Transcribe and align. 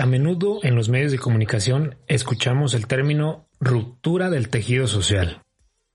A 0.00 0.06
menudo 0.06 0.60
en 0.62 0.76
los 0.76 0.88
medios 0.88 1.12
de 1.12 1.18
comunicación 1.18 1.98
escuchamos 2.06 2.72
el 2.72 2.86
término 2.86 3.46
ruptura 3.60 4.30
del 4.30 4.48
tejido 4.48 4.86
social. 4.86 5.42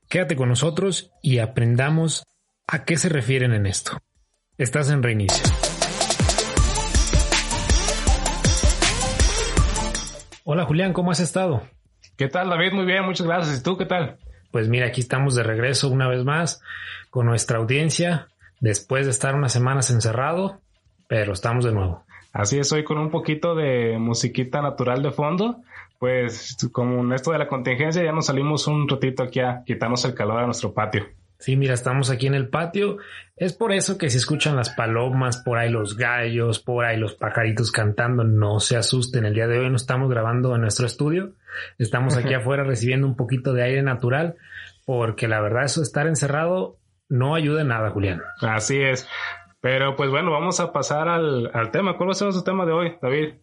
Quédate 0.08 0.36
con 0.36 0.48
nosotros 0.48 1.10
y 1.22 1.40
aprendamos 1.40 2.22
a 2.68 2.84
qué 2.84 2.98
se 2.98 3.08
refieren 3.08 3.52
en 3.52 3.66
esto. 3.66 3.98
Estás 4.58 4.90
en 4.90 5.02
reinicio. 5.02 5.42
Hola 10.44 10.66
Julián, 10.66 10.92
¿cómo 10.92 11.10
has 11.10 11.18
estado? 11.18 11.68
¿Qué 12.16 12.28
tal 12.28 12.48
David? 12.48 12.74
Muy 12.74 12.84
bien, 12.84 13.04
muchas 13.04 13.26
gracias. 13.26 13.58
¿Y 13.58 13.62
tú 13.64 13.76
qué 13.76 13.86
tal? 13.86 14.18
Pues 14.52 14.68
mira, 14.68 14.86
aquí 14.86 15.00
estamos 15.00 15.34
de 15.34 15.42
regreso 15.42 15.88
una 15.88 16.06
vez 16.06 16.22
más 16.22 16.62
con 17.10 17.26
nuestra 17.26 17.58
audiencia 17.58 18.28
después 18.60 19.06
de 19.06 19.10
estar 19.10 19.34
unas 19.34 19.52
semanas 19.52 19.90
encerrado, 19.90 20.60
pero 21.08 21.32
estamos 21.32 21.64
de 21.64 21.72
nuevo. 21.72 22.05
Así 22.36 22.58
es, 22.58 22.70
hoy 22.70 22.84
con 22.84 22.98
un 22.98 23.10
poquito 23.10 23.54
de 23.54 23.96
musiquita 23.98 24.60
natural 24.60 25.02
de 25.02 25.10
fondo. 25.10 25.62
Pues 25.98 26.54
como 26.70 27.00
en 27.00 27.14
esto 27.14 27.32
de 27.32 27.38
la 27.38 27.48
contingencia 27.48 28.04
ya 28.04 28.12
nos 28.12 28.26
salimos 28.26 28.66
un 28.66 28.86
ratito 28.86 29.22
aquí 29.22 29.40
a 29.40 29.62
quitarnos 29.64 30.04
el 30.04 30.12
calor 30.12 30.40
a 30.40 30.44
nuestro 30.44 30.74
patio. 30.74 31.06
Sí, 31.38 31.56
mira, 31.56 31.72
estamos 31.72 32.10
aquí 32.10 32.26
en 32.26 32.34
el 32.34 32.48
patio. 32.48 32.98
Es 33.36 33.54
por 33.54 33.72
eso 33.72 33.96
que 33.96 34.10
si 34.10 34.18
escuchan 34.18 34.54
las 34.54 34.68
palomas, 34.68 35.38
por 35.38 35.56
ahí 35.56 35.70
los 35.70 35.96
gallos, 35.96 36.58
por 36.58 36.84
ahí 36.84 36.98
los 36.98 37.14
pajaritos 37.14 37.72
cantando, 37.72 38.22
no 38.22 38.60
se 38.60 38.76
asusten. 38.76 39.24
El 39.24 39.32
día 39.32 39.46
de 39.46 39.58
hoy 39.58 39.70
no 39.70 39.76
estamos 39.76 40.10
grabando 40.10 40.54
en 40.54 40.60
nuestro 40.60 40.84
estudio. 40.84 41.32
Estamos 41.78 42.18
aquí 42.18 42.34
afuera 42.34 42.64
recibiendo 42.64 43.06
un 43.06 43.16
poquito 43.16 43.54
de 43.54 43.62
aire 43.62 43.82
natural, 43.82 44.34
porque 44.84 45.26
la 45.26 45.40
verdad 45.40 45.64
eso 45.64 45.80
estar 45.80 46.06
encerrado 46.06 46.76
no 47.08 47.34
ayuda 47.34 47.62
en 47.62 47.68
nada, 47.68 47.88
Julián. 47.88 48.20
Así 48.42 48.78
es. 48.78 49.08
Pero 49.66 49.96
pues 49.96 50.10
bueno, 50.10 50.30
vamos 50.30 50.60
a 50.60 50.72
pasar 50.72 51.08
al, 51.08 51.50
tema. 51.72 51.96
¿Cuál 51.96 52.10
va 52.10 52.12
a 52.12 52.14
ser 52.14 52.26
nuestro 52.26 52.44
tema 52.44 52.64
de 52.64 52.70
hoy, 52.70 52.92
David? 53.02 53.34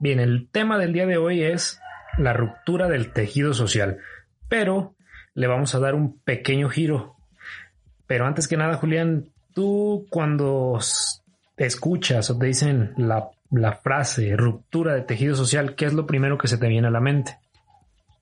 Bien, 0.00 0.18
el 0.18 0.48
tema 0.50 0.78
del 0.78 0.92
día 0.92 1.06
de 1.06 1.16
hoy 1.16 1.44
es 1.44 1.80
la 2.16 2.32
ruptura 2.32 2.88
del 2.88 3.12
tejido 3.12 3.54
social, 3.54 3.98
pero 4.48 4.96
le 5.34 5.46
vamos 5.46 5.76
a 5.76 5.78
dar 5.78 5.94
un 5.94 6.18
pequeño 6.22 6.68
giro. 6.68 7.14
Pero 8.08 8.26
antes 8.26 8.48
que 8.48 8.56
nada, 8.56 8.78
Julián, 8.78 9.28
tú 9.54 10.08
cuando 10.10 10.76
te 11.54 11.66
escuchas 11.66 12.28
o 12.30 12.36
te 12.36 12.46
dicen 12.46 12.94
la, 12.96 13.30
frase 13.80 14.34
ruptura 14.34 14.94
de 14.94 15.02
tejido 15.02 15.36
social, 15.36 15.76
¿qué 15.76 15.84
es 15.84 15.92
lo 15.92 16.04
primero 16.04 16.36
que 16.36 16.48
se 16.48 16.58
te 16.58 16.66
viene 16.66 16.88
a 16.88 16.90
la 16.90 17.00
mente? 17.00 17.38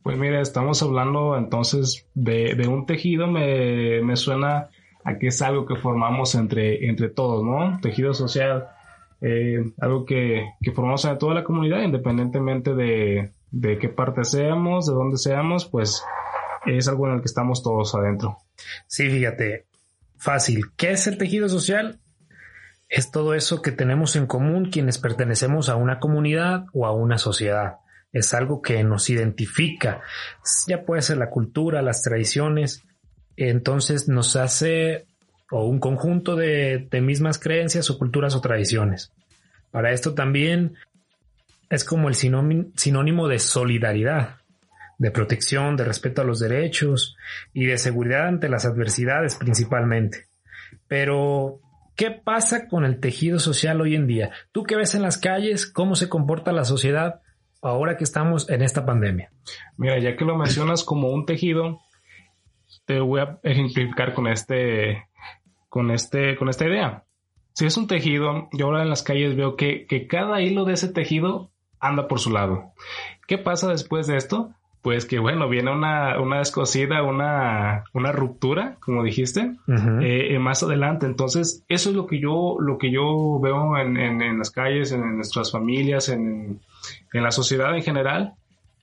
Pues 0.03 0.19
mira, 0.19 0.43
estamos 0.43 0.83
hablando 0.83 1.39
entonces 1.39 2.07
de, 2.13 2.55
de 2.55 2.69
un 2.69 2.85
tejido, 2.85 3.27
me, 3.27 4.03
me 4.03 4.17
suena 4.17 4.69
Aquí 5.07 5.29
es 5.29 5.41
algo 5.41 5.67
que 5.67 5.77
formamos 5.77 6.35
entre, 6.35 6.89
entre 6.89 7.09
todos, 7.09 7.45
¿no? 7.45 7.79
Tejido 7.81 8.13
social, 8.13 8.67
eh, 9.21 9.65
algo 9.81 10.05
que, 10.05 10.45
que, 10.61 10.73
formamos 10.73 11.05
en 11.05 11.17
toda 11.17 11.33
la 11.33 11.45
comunidad, 11.45 11.83
independientemente 11.83 12.75
de, 12.75 13.33
de 13.53 13.79
qué 13.79 13.89
parte 13.89 14.25
seamos, 14.25 14.87
de 14.87 14.95
dónde 14.95 15.17
seamos, 15.17 15.65
pues 15.67 16.03
es 16.67 16.89
algo 16.89 17.07
en 17.07 17.15
el 17.15 17.21
que 17.21 17.27
estamos 17.27 17.63
todos 17.63 17.95
adentro. 17.95 18.39
Sí, 18.89 19.09
fíjate, 19.09 19.67
fácil. 20.17 20.73
¿Qué 20.77 20.91
es 20.91 21.07
el 21.07 21.19
tejido 21.19 21.49
social? 21.49 22.01
Es 22.89 23.13
todo 23.13 23.35
eso 23.35 23.63
que 23.63 23.71
tenemos 23.71 24.17
en 24.17 24.27
común 24.27 24.71
quienes 24.73 24.99
pertenecemos 24.99 25.69
a 25.69 25.77
una 25.77 26.01
comunidad 26.01 26.67
o 26.73 26.85
a 26.85 26.93
una 26.93 27.19
sociedad. 27.19 27.77
Es 28.13 28.35
algo 28.35 28.61
que 28.61 28.83
nos 28.83 29.09
identifica. 29.09 30.01
Ya 30.67 30.85
puede 30.85 31.03
ser 31.03 31.19
la 31.19 31.31
cultura, 31.31 31.81
las 31.81 32.03
tradiciones, 32.03 32.85
entonces 33.37 34.09
nos 34.09 34.37
hace 34.37 35.07
o 35.51 35.65
un 35.65 35.79
conjunto 35.79 36.37
de, 36.37 36.89
mismas 37.03 37.39
creencias 37.39 37.91
o 37.91 37.99
culturas 37.99 38.35
o 38.35 38.41
tradiciones. 38.41 39.13
Para 39.71 39.93
esto 39.93 40.15
también 40.15 40.75
es 41.71 41.85
como 41.85 42.09
el 42.09 42.15
sinónimo 42.15 43.29
de 43.29 43.39
solidaridad, 43.39 44.37
de 44.99 45.11
protección, 45.11 45.77
de 45.77 45.85
respeto 45.85 46.23
a 46.23 46.25
los 46.25 46.41
derechos 46.41 47.17
y 47.53 47.67
de 47.67 47.79
seguridad 47.79 48.29
ante 48.29 48.49
las 48.49 48.65
adversidades 48.65 49.37
principalmente. 49.37 50.27
Pero, 50.89 51.61
¿qué 51.97 52.11
pasa 52.11 52.69
con 52.69 52.85
el 52.85 52.99
tejido 52.99 53.39
social 53.39 53.81
hoy 53.81 53.95
en 53.95 54.07
día? 54.07 54.31
¿Tú 54.53 54.65
qué 54.65 54.77
ves 54.77 54.95
en 54.95 55.03
las 55.03 55.19
calles? 55.19 55.67
¿Cómo 55.67 55.97
se 55.97 56.09
comporta 56.09 56.53
la 56.53 56.65
sociedad 56.65 57.21
ahora 57.61 57.97
que 57.97 58.05
estamos 58.05 58.49
en 58.49 58.63
esta 58.63 58.87
pandemia? 58.87 59.31
Mira, 59.77 59.99
ya 59.99 60.17
que 60.17 60.25
lo 60.25 60.37
mencionas 60.37 60.83
como 60.83 61.11
un 61.11 61.27
tejido, 61.27 61.81
te 62.85 63.01
voy 63.01 63.21
a 63.21 63.39
ejemplificar 63.43 64.15
con 64.15 64.27
este, 64.27 65.07
con 65.69 65.91
este, 65.91 66.37
con 66.37 66.49
esta 66.49 66.67
idea. 66.67 67.05
Si 67.53 67.65
es 67.65 67.77
un 67.77 67.87
tejido, 67.87 68.49
yo 68.53 68.67
ahora 68.67 68.83
en 68.83 68.91
las 68.91 69.03
calles 69.03 69.35
veo 69.35 69.57
que, 69.57 69.87
que 69.87 70.07
cada 70.07 70.43
hilo 70.43 70.65
de 70.65 70.75
ese 70.75 70.89
tejido 70.89 71.51
anda 71.81 72.09
por 72.09 72.21
su 72.21 72.31
lado. 72.31 72.73
¿Qué 73.27 73.39
pasa 73.39 73.71
después 73.71 74.07
de 74.07 74.17
esto? 74.17 74.51
Pues 74.83 75.05
que 75.05 75.19
bueno, 75.19 75.49
viene 75.49 75.73
una, 75.73 76.21
una 76.21 76.39
descosida, 76.39 77.03
una, 77.03 77.85
una 77.93 78.13
ruptura, 78.13 78.77
como 78.81 79.03
dijiste, 79.03 79.53
eh, 79.69 80.35
eh, 80.35 80.39
más 80.39 80.63
adelante. 80.63 81.07
Entonces, 81.07 81.65
eso 81.69 81.91
es 81.91 81.97
lo 81.97 82.07
que 82.07 82.21
yo, 82.21 82.57
lo 82.61 82.79
que 82.79 82.93
yo 82.93 83.41
veo 83.41 83.77
en, 83.79 83.97
en, 83.97 84.23
en 84.23 84.39
las 84.39 84.51
calles, 84.51 84.93
en, 84.93 85.17
nuestras 85.17 85.51
familias, 85.51 86.09
en, 86.09 86.61
en 87.13 87.23
la 87.23 87.33
sociedad 87.33 87.75
en 87.75 87.83
general 87.83 88.35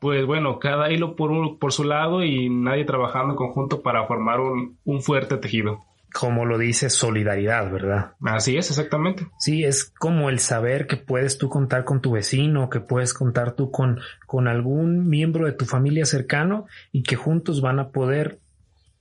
pues 0.03 0.25
bueno, 0.25 0.59
cada 0.59 0.91
hilo 0.91 1.15
por, 1.15 1.57
por 1.59 1.71
su 1.71 1.85
lado 1.85 2.25
y 2.25 2.49
nadie 2.49 2.83
trabajando 2.83 3.31
en 3.31 3.37
conjunto 3.37 3.81
para 3.81 4.05
formar 4.05 4.41
un, 4.41 5.01
fuerte 5.01 5.37
tejido. 5.37 5.79
Como 6.11 6.45
lo 6.45 6.57
dice 6.57 6.89
solidaridad, 6.89 7.71
¿verdad? 7.71 8.11
Así 8.21 8.57
es, 8.57 8.69
exactamente. 8.69 9.27
Sí, 9.39 9.63
es 9.63 9.85
como 9.85 10.29
el 10.29 10.39
saber 10.39 10.87
que 10.87 10.97
puedes 10.97 11.37
tú 11.37 11.47
contar 11.47 11.85
con 11.85 12.01
tu 12.01 12.11
vecino, 12.11 12.69
que 12.69 12.81
puedes 12.81 13.13
contar 13.13 13.53
tú 13.53 13.71
con, 13.71 14.01
con 14.27 14.49
algún 14.49 15.07
miembro 15.07 15.45
de 15.45 15.53
tu 15.53 15.63
familia 15.63 16.03
cercano 16.03 16.65
y 16.91 17.03
que 17.03 17.15
juntos 17.15 17.61
van 17.61 17.79
a 17.79 17.91
poder 17.91 18.39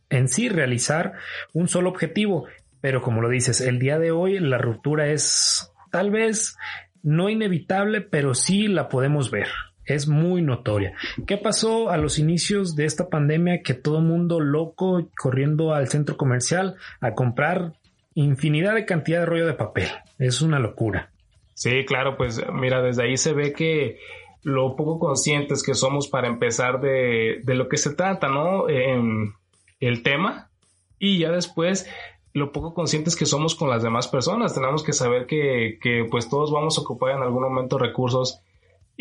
en 0.09 0.29
sí 0.29 0.49
realizar 0.49 1.15
un 1.53 1.67
solo 1.67 1.91
objetivo. 1.91 2.47
Pero 2.81 3.03
como 3.03 3.23
lo 3.23 3.29
dices, 3.29 3.61
el 3.61 3.81
día 3.81 3.99
de 3.99 4.13
hoy 4.13 4.39
la 4.39 4.59
ruptura 4.59 5.09
es 5.09 5.73
tal 5.91 6.13
vez 6.13 6.57
no 7.03 7.29
inevitable, 7.29 8.03
pero 8.03 8.37
sí 8.37 8.69
la 8.69 8.89
podemos 8.89 9.33
ver 9.33 9.49
es 9.87 10.09
muy 10.09 10.43
notoria. 10.43 10.95
¿Qué 11.27 11.37
pasó 11.37 11.91
a 11.91 11.97
los 11.97 12.19
inicios 12.19 12.77
de 12.77 12.85
esta 12.85 13.09
pandemia 13.09 13.63
que 13.63 13.75
todo 13.75 14.01
mundo 14.01 14.41
loco 14.41 15.09
corriendo 15.17 15.75
al 15.75 15.89
centro 15.89 16.17
comercial 16.17 16.77
a 17.01 17.15
comprar 17.15 17.75
infinidad 18.15 18.75
de 18.75 18.87
cantidad 18.87 19.21
de 19.21 19.27
rollo 19.27 19.47
de 19.47 19.55
papel? 19.55 19.89
Es 20.19 20.43
una 20.43 20.59
locura. 20.59 21.11
Sí, 21.55 21.85
claro, 21.87 22.17
pues 22.17 22.41
mira, 22.53 22.83
desde 22.83 23.05
ahí 23.05 23.17
se 23.17 23.33
ve 23.33 23.53
que 23.53 23.99
lo 24.43 24.75
poco 24.77 24.99
conscientes 24.99 25.63
que 25.63 25.75
somos 25.75 26.09
para 26.09 26.29
empezar 26.29 26.81
de, 26.81 27.41
de 27.45 27.55
lo 27.55 27.69
que 27.69 27.77
se 27.77 27.95
trata, 27.95 28.29
¿no? 28.29 28.69
En 28.69 29.35
el 29.81 30.03
tema 30.03 30.51
y 30.99 31.19
ya 31.19 31.33
después 31.33 31.89
lo 32.33 32.53
poco 32.53 32.75
conscientes 32.75 33.17
que 33.17 33.27
somos 33.27 33.55
con 33.55 33.69
las 33.69 33.83
demás 33.83 34.09
personas. 34.09 34.55
Tenemos 34.55 34.83
que 34.83 34.93
saber 34.93 35.27
que, 35.27 35.79
que 35.83 36.07
pues 36.11 36.29
todos 36.29 36.51
vamos 36.51 36.79
a 36.79 36.83
ocupar 36.83 37.17
en 37.17 37.23
algún 37.23 37.43
momento 37.43 37.77
recursos 37.79 38.41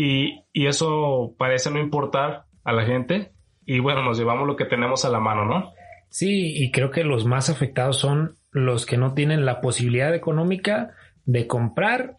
y, 0.03 0.45
eso 0.53 1.35
parece 1.37 1.69
no 1.69 1.79
importar 1.79 2.45
a 2.63 2.73
la 2.73 2.85
gente 2.85 3.31
y 3.65 3.79
bueno, 3.79 4.03
nos 4.03 4.17
llevamos 4.17 4.47
lo 4.47 4.55
que 4.55 4.65
tenemos 4.65 5.05
a 5.05 5.09
la 5.09 5.19
mano, 5.19 5.45
¿no? 5.45 5.71
Sí, 6.09 6.63
y 6.63 6.71
creo 6.71 6.91
que 6.91 7.03
los 7.03 7.25
más 7.25 7.49
afectados 7.49 7.99
son 7.99 8.35
los 8.51 8.85
que 8.85 8.97
no 8.97 9.13
tienen 9.13 9.45
la 9.45 9.61
posibilidad 9.61 10.13
económica 10.13 10.91
de 11.25 11.47
comprar 11.47 12.17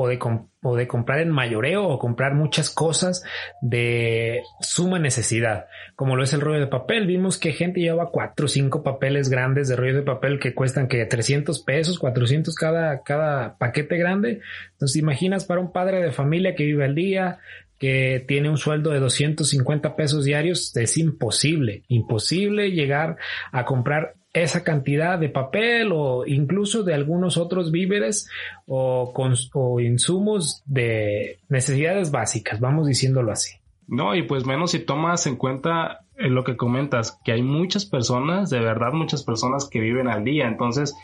o 0.00 0.06
de, 0.06 0.16
o 0.62 0.76
de 0.76 0.86
comprar 0.86 1.18
en 1.18 1.28
mayoreo 1.28 1.84
o 1.84 1.98
comprar 1.98 2.32
muchas 2.32 2.70
cosas 2.70 3.24
de 3.60 4.42
suma 4.60 5.00
necesidad, 5.00 5.66
como 5.96 6.14
lo 6.14 6.22
es 6.22 6.32
el 6.32 6.40
rollo 6.40 6.60
de 6.60 6.68
papel. 6.68 7.08
Vimos 7.08 7.36
que 7.36 7.50
gente 7.50 7.80
lleva 7.80 8.12
cuatro 8.12 8.46
o 8.46 8.48
cinco 8.48 8.84
papeles 8.84 9.28
grandes 9.28 9.66
de 9.66 9.74
rollo 9.74 9.96
de 9.96 10.02
papel 10.02 10.38
que 10.38 10.54
cuestan 10.54 10.86
que 10.86 11.04
300 11.04 11.64
pesos, 11.64 11.98
400 11.98 12.54
cada, 12.54 13.02
cada 13.02 13.58
paquete 13.58 13.98
grande. 13.98 14.40
Entonces, 14.70 15.02
imaginas 15.02 15.44
para 15.44 15.60
un 15.60 15.72
padre 15.72 16.00
de 16.00 16.12
familia 16.12 16.54
que 16.54 16.64
vive 16.64 16.84
al 16.84 16.94
día, 16.94 17.40
que 17.76 18.24
tiene 18.28 18.50
un 18.50 18.56
sueldo 18.56 18.90
de 18.90 19.00
250 19.00 19.96
pesos 19.96 20.24
diarios, 20.24 20.76
es 20.76 20.96
imposible, 20.96 21.82
imposible 21.88 22.70
llegar 22.70 23.16
a 23.50 23.64
comprar 23.64 24.14
esa 24.32 24.62
cantidad 24.62 25.18
de 25.18 25.28
papel 25.28 25.90
o 25.92 26.26
incluso 26.26 26.82
de 26.82 26.94
algunos 26.94 27.36
otros 27.36 27.70
víveres 27.70 28.28
o, 28.66 29.12
o 29.54 29.80
insumos 29.80 30.62
de 30.66 31.40
necesidades 31.48 32.10
básicas, 32.10 32.60
vamos 32.60 32.86
diciéndolo 32.86 33.32
así. 33.32 33.56
No, 33.86 34.14
y 34.14 34.22
pues 34.22 34.44
menos 34.44 34.72
si 34.72 34.80
tomas 34.80 35.26
en 35.26 35.36
cuenta 35.36 36.00
eh, 36.16 36.28
lo 36.28 36.44
que 36.44 36.56
comentas, 36.56 37.18
que 37.24 37.32
hay 37.32 37.42
muchas 37.42 37.86
personas, 37.86 38.50
de 38.50 38.60
verdad 38.60 38.92
muchas 38.92 39.24
personas 39.24 39.68
que 39.68 39.80
viven 39.80 40.08
al 40.08 40.24
día, 40.24 40.46
entonces, 40.46 40.94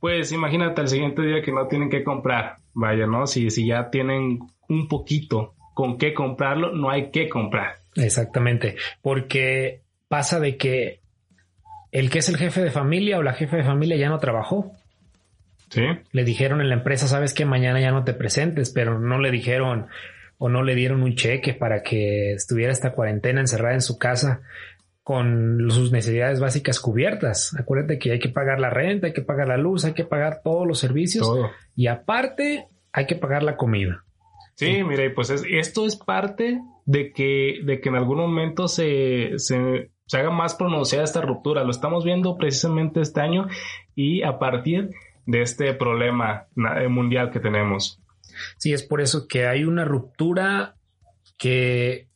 pues 0.00 0.32
imagínate 0.32 0.80
el 0.80 0.88
siguiente 0.88 1.20
día 1.22 1.42
que 1.42 1.52
no 1.52 1.68
tienen 1.68 1.90
que 1.90 2.02
comprar, 2.02 2.56
vaya, 2.72 3.06
¿no? 3.06 3.26
Si, 3.26 3.50
si 3.50 3.66
ya 3.66 3.90
tienen 3.90 4.38
un 4.68 4.88
poquito 4.88 5.54
con 5.74 5.98
qué 5.98 6.14
comprarlo, 6.14 6.72
no 6.72 6.88
hay 6.88 7.10
que 7.10 7.28
comprar. 7.28 7.80
Exactamente, 7.96 8.76
porque 9.02 9.82
pasa 10.08 10.40
de 10.40 10.56
que 10.56 11.00
el 11.96 12.10
que 12.10 12.18
es 12.18 12.28
el 12.28 12.36
jefe 12.36 12.62
de 12.62 12.70
familia 12.70 13.18
o 13.18 13.22
la 13.22 13.32
jefe 13.32 13.56
de 13.56 13.64
familia 13.64 13.96
ya 13.96 14.10
no 14.10 14.18
trabajó. 14.18 14.70
Sí. 15.70 15.82
Le 16.12 16.24
dijeron 16.24 16.60
en 16.60 16.68
la 16.68 16.74
empresa, 16.74 17.08
sabes 17.08 17.32
que 17.32 17.46
mañana 17.46 17.80
ya 17.80 17.90
no 17.90 18.04
te 18.04 18.12
presentes, 18.12 18.68
pero 18.68 18.98
no 18.98 19.18
le 19.18 19.30
dijeron 19.30 19.86
o 20.36 20.50
no 20.50 20.62
le 20.62 20.74
dieron 20.74 21.02
un 21.02 21.14
cheque 21.14 21.54
para 21.54 21.82
que 21.82 22.34
estuviera 22.34 22.70
esta 22.70 22.92
cuarentena 22.92 23.40
encerrada 23.40 23.72
en 23.72 23.80
su 23.80 23.96
casa 23.96 24.42
con 25.02 25.70
sus 25.70 25.90
necesidades 25.90 26.38
básicas 26.38 26.80
cubiertas. 26.80 27.56
Acuérdate 27.58 27.98
que 27.98 28.12
hay 28.12 28.18
que 28.18 28.28
pagar 28.28 28.60
la 28.60 28.68
renta, 28.68 29.06
hay 29.06 29.14
que 29.14 29.22
pagar 29.22 29.48
la 29.48 29.56
luz, 29.56 29.86
hay 29.86 29.94
que 29.94 30.04
pagar 30.04 30.42
todos 30.44 30.66
los 30.66 30.78
servicios 30.78 31.26
y 31.74 31.86
aparte 31.86 32.66
hay 32.92 33.06
que 33.06 33.16
pagar 33.16 33.42
la 33.42 33.56
comida. 33.56 34.04
Sí, 34.54 34.84
mire, 34.84 35.08
pues 35.10 35.30
esto 35.30 35.86
es 35.86 35.96
parte 35.96 36.60
de 36.84 37.12
que, 37.14 37.60
de 37.64 37.80
que 37.80 37.88
en 37.88 37.94
algún 37.94 38.18
momento 38.18 38.68
se, 38.68 39.38
se, 39.38 39.90
se 40.06 40.18
haga 40.18 40.30
más 40.30 40.54
pronunciada 40.54 41.04
esta 41.04 41.20
ruptura. 41.20 41.64
Lo 41.64 41.70
estamos 41.70 42.04
viendo 42.04 42.36
precisamente 42.36 43.00
este 43.00 43.20
año 43.20 43.48
y 43.94 44.22
a 44.22 44.38
partir 44.38 44.90
de 45.26 45.42
este 45.42 45.74
problema 45.74 46.46
eh, 46.56 46.88
mundial 46.88 47.30
que 47.30 47.40
tenemos. 47.40 48.00
Sí, 48.58 48.72
es 48.72 48.82
por 48.82 49.00
eso 49.00 49.26
que 49.26 49.46
hay 49.46 49.64
una 49.64 49.84
ruptura 49.84 50.76
que 51.36 52.08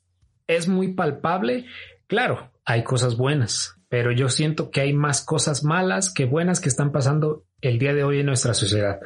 es 0.47 0.69
muy 0.69 0.93
palpable. 0.93 1.67
Claro, 2.07 2.51
hay 2.65 2.85
cosas 2.85 3.17
buenas, 3.17 3.77
pero 3.89 4.13
yo 4.13 4.29
siento 4.29 4.71
que 4.71 4.83
hay 4.83 4.93
más 4.93 5.25
cosas 5.25 5.65
malas 5.65 6.13
que 6.13 6.27
buenas 6.27 6.61
que 6.61 6.69
están 6.69 6.93
pasando 6.93 7.45
el 7.61 7.79
día 7.79 7.95
de 7.95 8.05
hoy 8.05 8.21
en 8.21 8.27
nuestra 8.27 8.55
sociedad. 8.55 9.01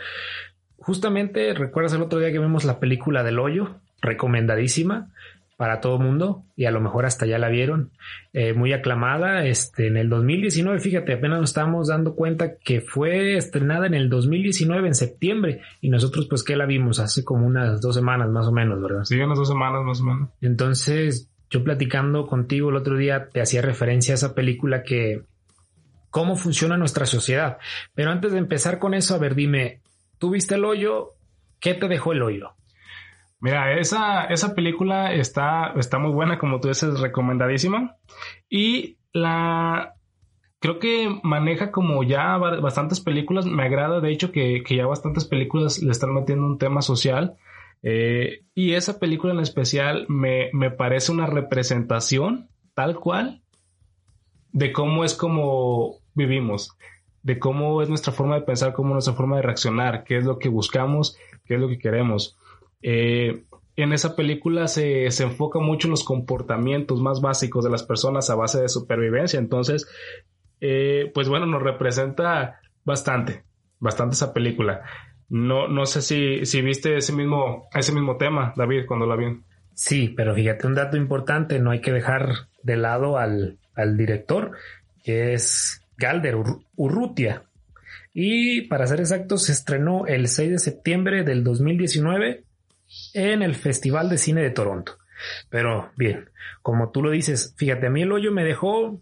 Justamente, 0.76 1.54
¿recuerdas 1.54 1.94
el 1.94 2.02
otro 2.02 2.18
día 2.18 2.32
que 2.32 2.38
vimos 2.38 2.64
la 2.64 2.78
película 2.78 3.22
del 3.22 3.38
hoyo? 3.38 3.80
Recomendadísima 4.02 5.10
para 5.56 5.80
todo 5.80 5.98
mundo 5.98 6.44
y 6.56 6.64
a 6.64 6.70
lo 6.70 6.80
mejor 6.80 7.06
hasta 7.06 7.26
ya 7.26 7.38
la 7.38 7.48
vieron, 7.48 7.92
eh, 8.32 8.52
muy 8.54 8.72
aclamada 8.72 9.44
este, 9.46 9.86
en 9.86 9.96
el 9.96 10.08
2019, 10.08 10.80
fíjate, 10.80 11.14
apenas 11.14 11.40
nos 11.40 11.50
estábamos 11.50 11.88
dando 11.88 12.14
cuenta 12.14 12.56
que 12.58 12.80
fue 12.80 13.36
estrenada 13.36 13.86
en 13.86 13.94
el 13.94 14.08
2019, 14.08 14.88
en 14.88 14.94
septiembre, 14.94 15.60
y 15.80 15.90
nosotros 15.90 16.26
pues 16.28 16.42
que 16.42 16.56
la 16.56 16.66
vimos 16.66 16.98
hace 16.98 17.24
como 17.24 17.46
unas 17.46 17.80
dos 17.80 17.94
semanas 17.94 18.30
más 18.30 18.46
o 18.46 18.52
menos, 18.52 18.80
¿verdad? 18.82 19.04
Sí, 19.04 19.18
unas 19.18 19.38
dos 19.38 19.48
semanas 19.48 19.82
más 19.84 20.00
o 20.00 20.04
menos. 20.04 20.30
Entonces, 20.40 21.30
yo 21.50 21.62
platicando 21.62 22.26
contigo 22.26 22.70
el 22.70 22.76
otro 22.76 22.96
día 22.96 23.28
te 23.28 23.40
hacía 23.40 23.62
referencia 23.62 24.14
a 24.14 24.16
esa 24.16 24.34
película 24.34 24.82
que, 24.82 25.22
cómo 26.10 26.36
funciona 26.36 26.76
nuestra 26.76 27.06
sociedad, 27.06 27.58
pero 27.94 28.10
antes 28.10 28.32
de 28.32 28.38
empezar 28.38 28.78
con 28.78 28.94
eso, 28.94 29.14
a 29.14 29.18
ver, 29.18 29.34
dime, 29.34 29.80
¿tú 30.18 30.30
viste 30.30 30.56
el 30.56 30.64
hoyo? 30.64 31.14
¿Qué 31.60 31.74
te 31.74 31.88
dejó 31.88 32.12
el 32.12 32.22
hoyo? 32.22 32.54
Mira, 33.40 33.78
esa, 33.78 34.24
esa 34.24 34.54
película 34.54 35.12
está, 35.12 35.72
está 35.76 35.98
muy 35.98 36.12
buena, 36.12 36.38
como 36.38 36.60
tú 36.60 36.68
dices, 36.68 37.00
recomendadísima. 37.00 37.96
Y 38.48 38.98
la 39.12 39.94
creo 40.64 40.78
que 40.78 41.20
maneja 41.22 41.70
como 41.70 42.02
ya 42.04 42.38
bastantes 42.38 43.00
películas. 43.00 43.44
Me 43.44 43.64
agrada, 43.64 44.00
de 44.00 44.10
hecho, 44.10 44.32
que, 44.32 44.62
ya 44.66 44.86
bastantes 44.86 45.26
películas 45.26 45.82
le 45.82 45.92
están 45.92 46.14
metiendo 46.14 46.46
un 46.46 46.56
tema 46.56 46.80
social. 46.80 47.36
Eh, 47.82 48.44
y 48.54 48.72
esa 48.72 48.98
película 48.98 49.34
en 49.34 49.40
especial 49.40 50.06
me, 50.08 50.48
me 50.54 50.70
parece 50.70 51.12
una 51.12 51.26
representación 51.26 52.48
tal 52.72 52.98
cual 52.98 53.42
de 54.52 54.72
cómo 54.72 55.04
es 55.04 55.14
como 55.14 55.98
vivimos, 56.14 56.78
de 57.22 57.38
cómo 57.38 57.82
es 57.82 57.90
nuestra 57.90 58.14
forma 58.14 58.36
de 58.36 58.46
pensar, 58.46 58.72
cómo 58.72 58.90
es 58.90 58.94
nuestra 58.94 59.14
forma 59.14 59.36
de 59.36 59.42
reaccionar, 59.42 60.04
qué 60.04 60.16
es 60.16 60.24
lo 60.24 60.38
que 60.38 60.48
buscamos, 60.48 61.18
qué 61.44 61.56
es 61.56 61.60
lo 61.60 61.68
que 61.68 61.78
queremos. 61.78 62.38
Eh, 62.86 63.44
en 63.76 63.92
esa 63.94 64.14
película 64.14 64.68
se, 64.68 65.06
enfoca 65.06 65.58
mucho 65.58 65.88
en 65.88 65.92
los 65.92 66.04
comportamientos 66.04 67.00
más 67.00 67.22
básicos 67.22 67.64
de 67.64 67.70
las 67.70 67.82
personas 67.82 68.28
a 68.28 68.34
base 68.34 68.60
de 68.60 68.68
supervivencia. 68.68 69.38
Entonces, 69.38 69.88
eh, 70.60 71.10
pues 71.14 71.28
bueno, 71.28 71.46
nos 71.46 71.62
representa 71.62 72.60
bastante, 72.84 73.42
bastante 73.80 74.14
esa 74.14 74.34
película. 74.34 74.82
No, 75.30 75.66
no 75.66 75.86
sé 75.86 76.02
si, 76.02 76.44
si 76.44 76.60
viste 76.60 76.98
ese 76.98 77.12
mismo, 77.14 77.68
ese 77.74 77.92
mismo 77.92 78.18
tema, 78.18 78.52
David, 78.54 78.84
cuando 78.86 79.06
la 79.06 79.16
vi. 79.16 79.40
Sí, 79.72 80.10
pero 80.10 80.34
fíjate, 80.34 80.66
un 80.66 80.74
dato 80.74 80.98
importante, 80.98 81.58
no 81.58 81.70
hay 81.70 81.80
que 81.80 81.90
dejar 81.90 82.48
de 82.62 82.76
lado 82.76 83.16
al, 83.16 83.58
al 83.74 83.96
director, 83.96 84.52
que 85.02 85.32
es 85.32 85.82
Galder 85.96 86.36
Urrutia. 86.76 87.44
Y 88.12 88.68
para 88.68 88.86
ser 88.86 89.00
exactos, 89.00 89.46
se 89.46 89.52
estrenó 89.52 90.06
el 90.06 90.28
6 90.28 90.50
de 90.50 90.58
septiembre 90.58 91.24
del 91.24 91.42
2019 91.42 92.43
en 93.12 93.42
el 93.42 93.54
Festival 93.54 94.08
de 94.08 94.18
Cine 94.18 94.42
de 94.42 94.50
Toronto. 94.50 94.98
Pero 95.48 95.90
bien, 95.96 96.30
como 96.62 96.90
tú 96.90 97.02
lo 97.02 97.10
dices, 97.10 97.54
fíjate, 97.56 97.86
a 97.86 97.90
mí 97.90 98.02
el 98.02 98.12
hoyo 98.12 98.32
me 98.32 98.44
dejó 98.44 99.00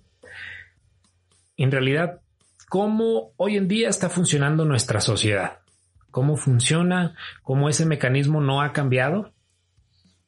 en 1.56 1.70
realidad 1.70 2.20
cómo 2.68 3.32
hoy 3.36 3.56
en 3.56 3.68
día 3.68 3.88
está 3.88 4.08
funcionando 4.08 4.64
nuestra 4.64 5.00
sociedad. 5.00 5.58
Cómo 6.10 6.36
funciona, 6.36 7.16
cómo 7.42 7.68
ese 7.68 7.86
mecanismo 7.86 8.40
no 8.40 8.60
ha 8.60 8.72
cambiado, 8.72 9.32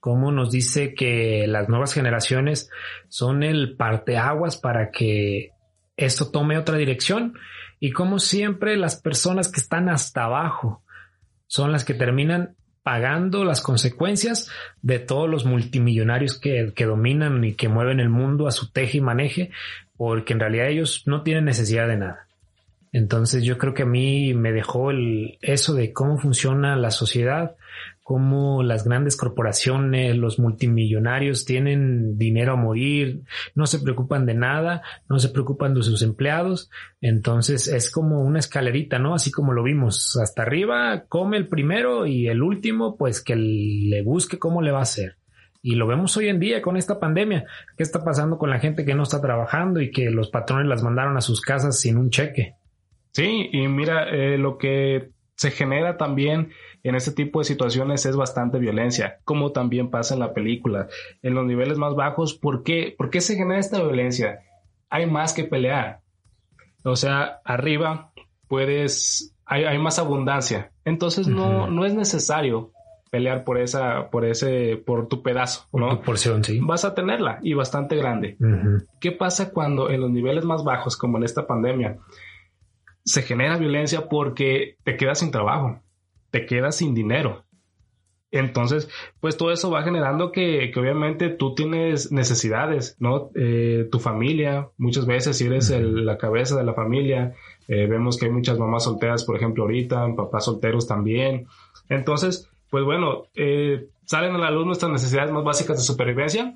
cómo 0.01 0.33
nos 0.33 0.51
dice 0.51 0.95
que 0.95 1.47
las 1.47 1.69
nuevas 1.69 1.93
generaciones 1.93 2.71
son 3.09 3.43
el 3.43 3.77
parteaguas 3.77 4.57
para 4.57 4.91
que 4.91 5.53
esto 5.97 6.31
tome 6.31 6.59
otra 6.59 6.77
dirección 6.77 7.35
y 7.81 7.93
cómo 7.93 8.19
siempre 8.19 8.77
las 8.77 9.01
personas 9.01 9.51
que 9.51 9.61
están 9.61 9.89
hasta 9.89 10.25
abajo 10.25 10.83
son 11.47 11.73
las 11.73 11.85
que 11.85 11.95
terminan 11.95 12.57
pagando 12.85 13.45
las 13.45 13.63
consecuencias 13.63 14.51
de 14.83 14.99
todos 14.99 15.29
los 15.29 15.47
multimillonarios 15.47 16.39
que, 16.39 16.71
dominan 16.85 17.43
y 17.43 17.55
que 17.55 17.69
mueven 17.69 17.99
el 17.99 18.11
mundo 18.11 18.47
a 18.47 18.53
su 18.53 18.71
teje 18.71 18.99
y 18.99 19.01
maneje, 19.01 19.51
porque 19.97 20.35
en 20.35 20.41
realidad 20.41 20.69
ellos 20.69 21.03
no 21.07 21.23
tienen 21.23 21.47
necesidad 21.47 21.89
de 21.89 21.97
nada. 21.97 22.27
Entonces 22.93 23.43
yo 23.43 23.57
creo 23.57 23.73
que 23.73 23.85
a 23.85 23.87
mí 23.87 24.35
me 24.35 24.53
dejó 24.53 24.91
el, 24.91 25.39
eso 25.41 25.73
de 25.73 25.95
cómo 25.95 26.19
funciona 26.19 26.77
la 26.77 26.91
sociedad, 26.91 27.57
cómo 28.05 28.63
las 28.63 28.85
grandes 28.85 29.17
corporaciones, 29.17 30.15
los 30.15 30.39
multimillonarios 30.39 31.47
tienen 31.47 32.19
dinero 32.19 32.53
a 32.53 32.57
morir, 32.57 33.23
no 33.55 33.67
se 33.67 33.79
preocupan 33.79 34.27
de 34.27 34.35
nada, 34.35 34.83
no 35.09 35.19
se 35.19 35.31
preocupan 35.31 35.73
de 35.73 35.83
sus 35.83 36.03
empleados. 36.03 36.71
Entonces 37.01 37.67
es 37.67 37.91
como 37.91 38.23
una 38.23 38.41
escalerita, 38.41 38.99
¿no? 38.99 39.15
Así 39.15 39.33
como 39.33 39.55
lo 39.55 39.63
vimos. 39.63 40.19
Hasta 40.23 40.43
arriba 40.43 41.07
come 41.09 41.39
el 41.39 41.49
primero 41.49 42.05
y 42.05 42.29
el 42.29 42.43
último, 42.43 42.97
pues 42.99 43.23
que 43.23 43.37
le 43.37 44.03
busque 44.03 44.39
cómo 44.39 44.61
le 44.61 44.71
va 44.71 44.81
a 44.81 44.83
hacer. 44.83 45.17
Y 45.63 45.77
lo 45.77 45.87
vemos 45.87 46.15
hoy 46.19 46.29
en 46.29 46.41
día 46.41 46.61
con 46.61 46.77
esta 46.77 47.01
pandemia. 47.01 47.47
¿Qué 47.75 47.83
está 47.83 48.05
pasando 48.05 48.37
con 48.37 48.51
la 48.51 48.61
gente 48.61 48.85
que 48.85 48.95
no 48.95 49.05
está 49.05 49.23
trabajando 49.23 49.81
y 49.81 49.91
que 49.91 50.11
los 50.11 50.29
patrones 50.29 50.67
las 50.67 50.83
mandaron 50.83 51.17
a 51.17 51.23
sus 51.23 51.41
casas 51.41 51.81
sin 51.81 51.97
un 51.97 52.11
cheque? 52.11 52.57
Sí, 53.13 53.49
y 53.51 53.67
mira, 53.69 54.11
eh, 54.11 54.37
lo 54.37 54.59
que 54.59 55.14
se 55.37 55.51
genera 55.51 55.97
también 55.97 56.51
en 56.83 56.95
este 56.95 57.13
tipo 57.13 57.41
de 57.41 57.45
situaciones 57.45 58.07
es 58.07 58.17
bastante 58.17 58.59
violencia, 58.59 59.19
como 59.25 59.53
también 59.53 59.91
pasa 59.91 60.15
en 60.15 60.21
la 60.21 60.33
película. 60.33 60.89
En 61.23 61.35
los 61.35 61.45
niveles 61.45 61.79
más 61.79 61.95
bajos, 61.95 62.35
¿por 62.35 62.63
qué, 62.63 62.95
¿Por 62.97 63.11
qué 63.11 63.21
se 63.21 63.37
genera 63.37 63.59
esta 63.59 63.83
violencia? 63.83 64.41
Hay 64.91 65.07
más 65.07 65.33
que 65.33 65.45
pelear. 65.45 66.01
O 66.85 66.97
sea, 66.97 67.41
arriba 67.45 68.13
puedes, 68.49 69.35
hay, 69.45 69.65
hay 69.65 69.79
más 69.79 69.99
abundancia. 69.99 70.71
Entonces 70.85 71.27
no, 71.27 71.69
no 71.69 71.85
es 71.85 71.95
necesario 71.95 72.73
pelear 73.11 73.45
por 73.45 73.59
esa, 73.59 74.11
por 74.11 74.25
ese, 74.25 74.77
por 74.85 75.09
tu 75.09 75.23
pedazo, 75.23 75.69
¿no? 75.73 75.99
tu 75.99 76.03
porción, 76.03 76.45
sí. 76.45 76.59
Vas 76.61 76.85
a 76.85 76.95
tenerla 76.95 77.39
y 77.43 77.55
bastante 77.55 77.97
grande. 77.97 78.37
¿Qué 79.01 79.13
pasa 79.13 79.53
cuando 79.53 79.89
en 79.89 80.01
los 80.01 80.11
niveles 80.11 80.45
más 80.45 80.65
bajos, 80.65 80.97
como 80.97 81.19
en 81.19 81.25
esta 81.25 81.47
pandemia, 81.47 81.99
se 83.05 83.23
genera 83.23 83.59
violencia 83.59 84.09
porque 84.09 84.77
te 84.85 84.97
quedas 84.97 85.21
sin 85.21 85.31
trabajo, 85.31 85.81
te 86.31 86.47
quedas 86.47 86.77
sin 86.77 86.95
dinero. 86.95 87.45
Entonces, 88.31 88.91
pues 89.21 89.37
todo 89.37 89.53
eso 89.53 89.71
va 89.71 89.85
generando 89.85 90.33
que, 90.33 90.73
obviamente 90.75 91.29
tú 91.29 91.55
tienes 91.55 92.11
necesidades, 92.11 92.97
¿no? 92.99 93.31
Eh, 93.37 93.87
tu 93.93 94.01
familia, 94.01 94.71
muchas 94.77 95.07
veces 95.07 95.39
si 95.39 95.47
eres 95.47 95.71
la 95.71 96.19
cabeza 96.19 96.57
de 96.57 96.65
la 96.65 96.75
familia, 96.75 97.35
eh, 97.69 97.87
vemos 97.87 98.19
que 98.19 98.27
hay 98.27 98.33
muchas 98.33 98.59
mamás 98.59 98.85
solteras, 98.85 99.23
por 99.23 99.37
ejemplo, 99.37 99.63
ahorita, 99.63 100.05
papás 100.17 100.47
solteros 100.47 100.89
también. 100.89 101.47
Entonces, 101.89 102.51
pues 102.71 102.85
bueno, 102.85 103.27
eh, 103.37 103.87
salen 104.05 104.35
a 104.35 104.39
la 104.39 104.51
luz 104.51 104.67
nuestras 104.67 104.91
necesidades 104.91 105.31
más 105.31 105.45
básicas 105.45 105.77
de 105.77 105.85
supervivencia 105.85 106.55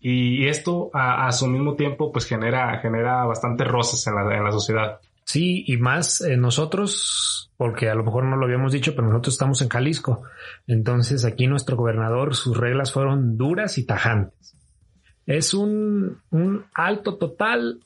Y 0.00 0.48
esto 0.48 0.90
a, 0.92 1.30
su 1.30 1.46
mismo 1.46 1.74
tiempo 1.74 2.10
pues 2.10 2.26
genera, 2.26 2.76
genera 2.80 3.24
bastantes 3.24 3.68
roces 3.68 4.04
en 4.08 4.16
la, 4.16 4.36
en 4.36 4.42
la 4.42 4.50
sociedad. 4.50 4.98
Sí, 5.30 5.62
y 5.64 5.76
más 5.76 6.22
eh, 6.22 6.36
nosotros, 6.36 7.52
porque 7.56 7.88
a 7.88 7.94
lo 7.94 8.02
mejor 8.02 8.24
no 8.24 8.34
lo 8.34 8.46
habíamos 8.46 8.72
dicho, 8.72 8.96
pero 8.96 9.06
nosotros 9.06 9.34
estamos 9.34 9.62
en 9.62 9.68
Jalisco. 9.68 10.24
Entonces 10.66 11.24
aquí 11.24 11.46
nuestro 11.46 11.76
gobernador, 11.76 12.34
sus 12.34 12.56
reglas 12.56 12.92
fueron 12.92 13.38
duras 13.38 13.78
y 13.78 13.86
tajantes. 13.86 14.58
Es 15.26 15.54
un, 15.54 16.20
un 16.30 16.66
alto 16.74 17.16
total 17.16 17.78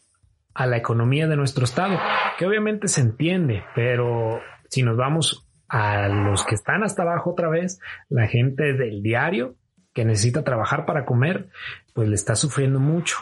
a 0.54 0.66
la 0.66 0.78
economía 0.78 1.26
de 1.26 1.36
nuestro 1.36 1.66
estado, 1.66 1.98
que 2.38 2.46
obviamente 2.46 2.88
se 2.88 3.02
entiende, 3.02 3.62
pero 3.74 4.40
si 4.70 4.82
nos 4.82 4.96
vamos 4.96 5.46
a 5.68 6.08
los 6.08 6.46
que 6.46 6.54
están 6.54 6.82
hasta 6.82 7.02
abajo 7.02 7.32
otra 7.32 7.50
vez, 7.50 7.78
la 8.08 8.26
gente 8.26 8.72
del 8.72 9.02
diario 9.02 9.56
que 9.92 10.06
necesita 10.06 10.44
trabajar 10.44 10.86
para 10.86 11.04
comer, 11.04 11.50
pues 11.92 12.08
le 12.08 12.14
está 12.14 12.36
sufriendo 12.36 12.80
mucho. 12.80 13.18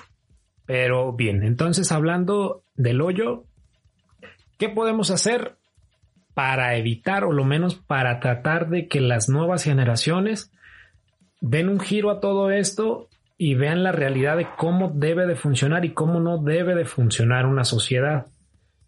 Pero 0.64 1.12
bien, 1.12 1.42
entonces 1.42 1.90
hablando 1.90 2.62
del 2.76 3.00
hoyo, 3.00 3.46
¿Qué 4.62 4.68
podemos 4.68 5.10
hacer 5.10 5.56
para 6.34 6.76
evitar 6.76 7.24
o 7.24 7.32
lo 7.32 7.44
menos 7.44 7.74
para 7.74 8.20
tratar 8.20 8.68
de 8.68 8.86
que 8.86 9.00
las 9.00 9.28
nuevas 9.28 9.64
generaciones 9.64 10.52
den 11.40 11.68
un 11.68 11.80
giro 11.80 12.12
a 12.12 12.20
todo 12.20 12.52
esto 12.52 13.08
y 13.36 13.56
vean 13.56 13.82
la 13.82 13.90
realidad 13.90 14.36
de 14.36 14.46
cómo 14.56 14.92
debe 14.94 15.26
de 15.26 15.34
funcionar 15.34 15.84
y 15.84 15.94
cómo 15.94 16.20
no 16.20 16.38
debe 16.38 16.76
de 16.76 16.84
funcionar 16.84 17.46
una 17.46 17.64
sociedad? 17.64 18.26